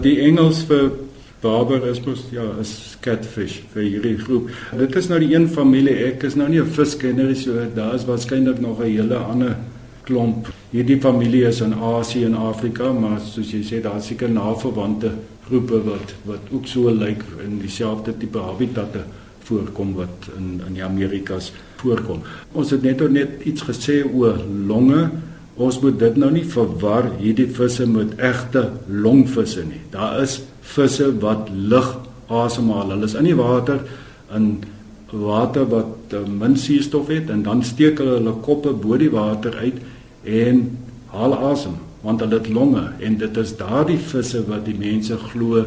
Die 0.00 0.18
Engels 0.20 0.62
vir 0.62 0.92
barber 1.40 1.86
is 1.86 2.00
mos 2.00 2.24
ja, 2.30 2.42
is 2.60 2.96
catfish 3.00 3.62
vir 3.72 3.82
hierdie 3.82 4.18
groep. 4.18 4.50
Dit 4.78 4.96
is 4.96 5.08
nou 5.08 5.20
die 5.20 5.34
een 5.34 5.48
familie. 5.48 6.04
Ek 6.04 6.22
is 6.22 6.34
nou 6.34 6.48
nie 6.48 6.60
'n 6.60 6.66
viskenner 6.66 7.26
nie, 7.26 7.34
so 7.34 7.52
daar 7.74 7.94
is 7.94 8.04
waarskynlik 8.04 8.60
nog 8.60 8.78
'n 8.78 8.82
hele 8.82 9.16
ander 9.16 9.56
klomp. 10.02 10.48
Hierdie 10.74 10.98
familie 10.98 11.44
is 11.46 11.60
in 11.62 11.74
Asië 11.78 12.24
en 12.26 12.34
Afrika, 12.34 12.88
maar 12.90 13.20
soos 13.22 13.52
jy 13.54 13.60
sê 13.62 13.78
daar 13.82 14.00
seker 14.02 14.32
naverwante 14.34 15.12
groepe 15.44 15.78
wat 15.84 16.14
wat 16.26 16.48
ook 16.50 16.66
so 16.66 16.90
lyk 16.90 17.22
in 17.44 17.60
dieselfde 17.62 18.16
tipe 18.18 18.42
habitatte 18.42 19.04
voorkom 19.46 19.92
wat 19.94 20.26
in 20.34 20.48
in 20.66 20.74
die 20.74 20.82
Amerikas 20.82 21.52
voorkom. 21.78 22.24
Ons 22.58 22.74
het 22.74 22.82
net 22.82 23.06
net 23.14 23.46
iets 23.46 23.62
gesê 23.70 24.02
oor 24.02 24.42
longe. 24.66 25.10
ons 25.56 25.76
moet 25.80 25.98
dit 25.98 26.16
nou 26.18 26.32
nie 26.34 26.44
verwar 26.50 27.12
hierdie 27.20 27.46
visse 27.46 27.86
met 27.86 28.18
egte 28.18 28.72
longvisse 28.88 29.62
nie. 29.62 29.78
Daar 29.90 30.22
is 30.22 30.40
visse 30.60 31.06
wat 31.22 31.50
lig 31.54 31.92
asemhaal. 32.26 32.90
Hulle 32.90 33.04
is 33.04 33.14
in 33.14 33.24
die 33.24 33.36
water 33.38 33.78
in 34.34 34.64
water 35.12 35.68
wat 35.70 36.14
uh, 36.18 36.26
min 36.26 36.56
suurstof 36.56 37.06
het 37.14 37.30
en 37.30 37.44
dan 37.46 37.62
steek 37.62 38.02
hulle 38.02 38.18
hulle 38.18 38.34
koppe 38.42 38.72
bo 38.72 38.98
die 38.98 39.12
water 39.12 39.54
uit 39.62 39.78
en 40.24 40.78
haal 41.12 41.36
asem 41.52 41.76
want 42.04 42.20
hulle 42.20 42.34
het 42.34 42.48
longe 42.48 42.84
en 43.00 43.16
dit 43.16 43.36
is 43.36 43.56
daardie 43.56 43.98
visse 43.98 44.42
wat 44.48 44.64
die 44.68 44.76
mense 44.76 45.16
glo 45.30 45.64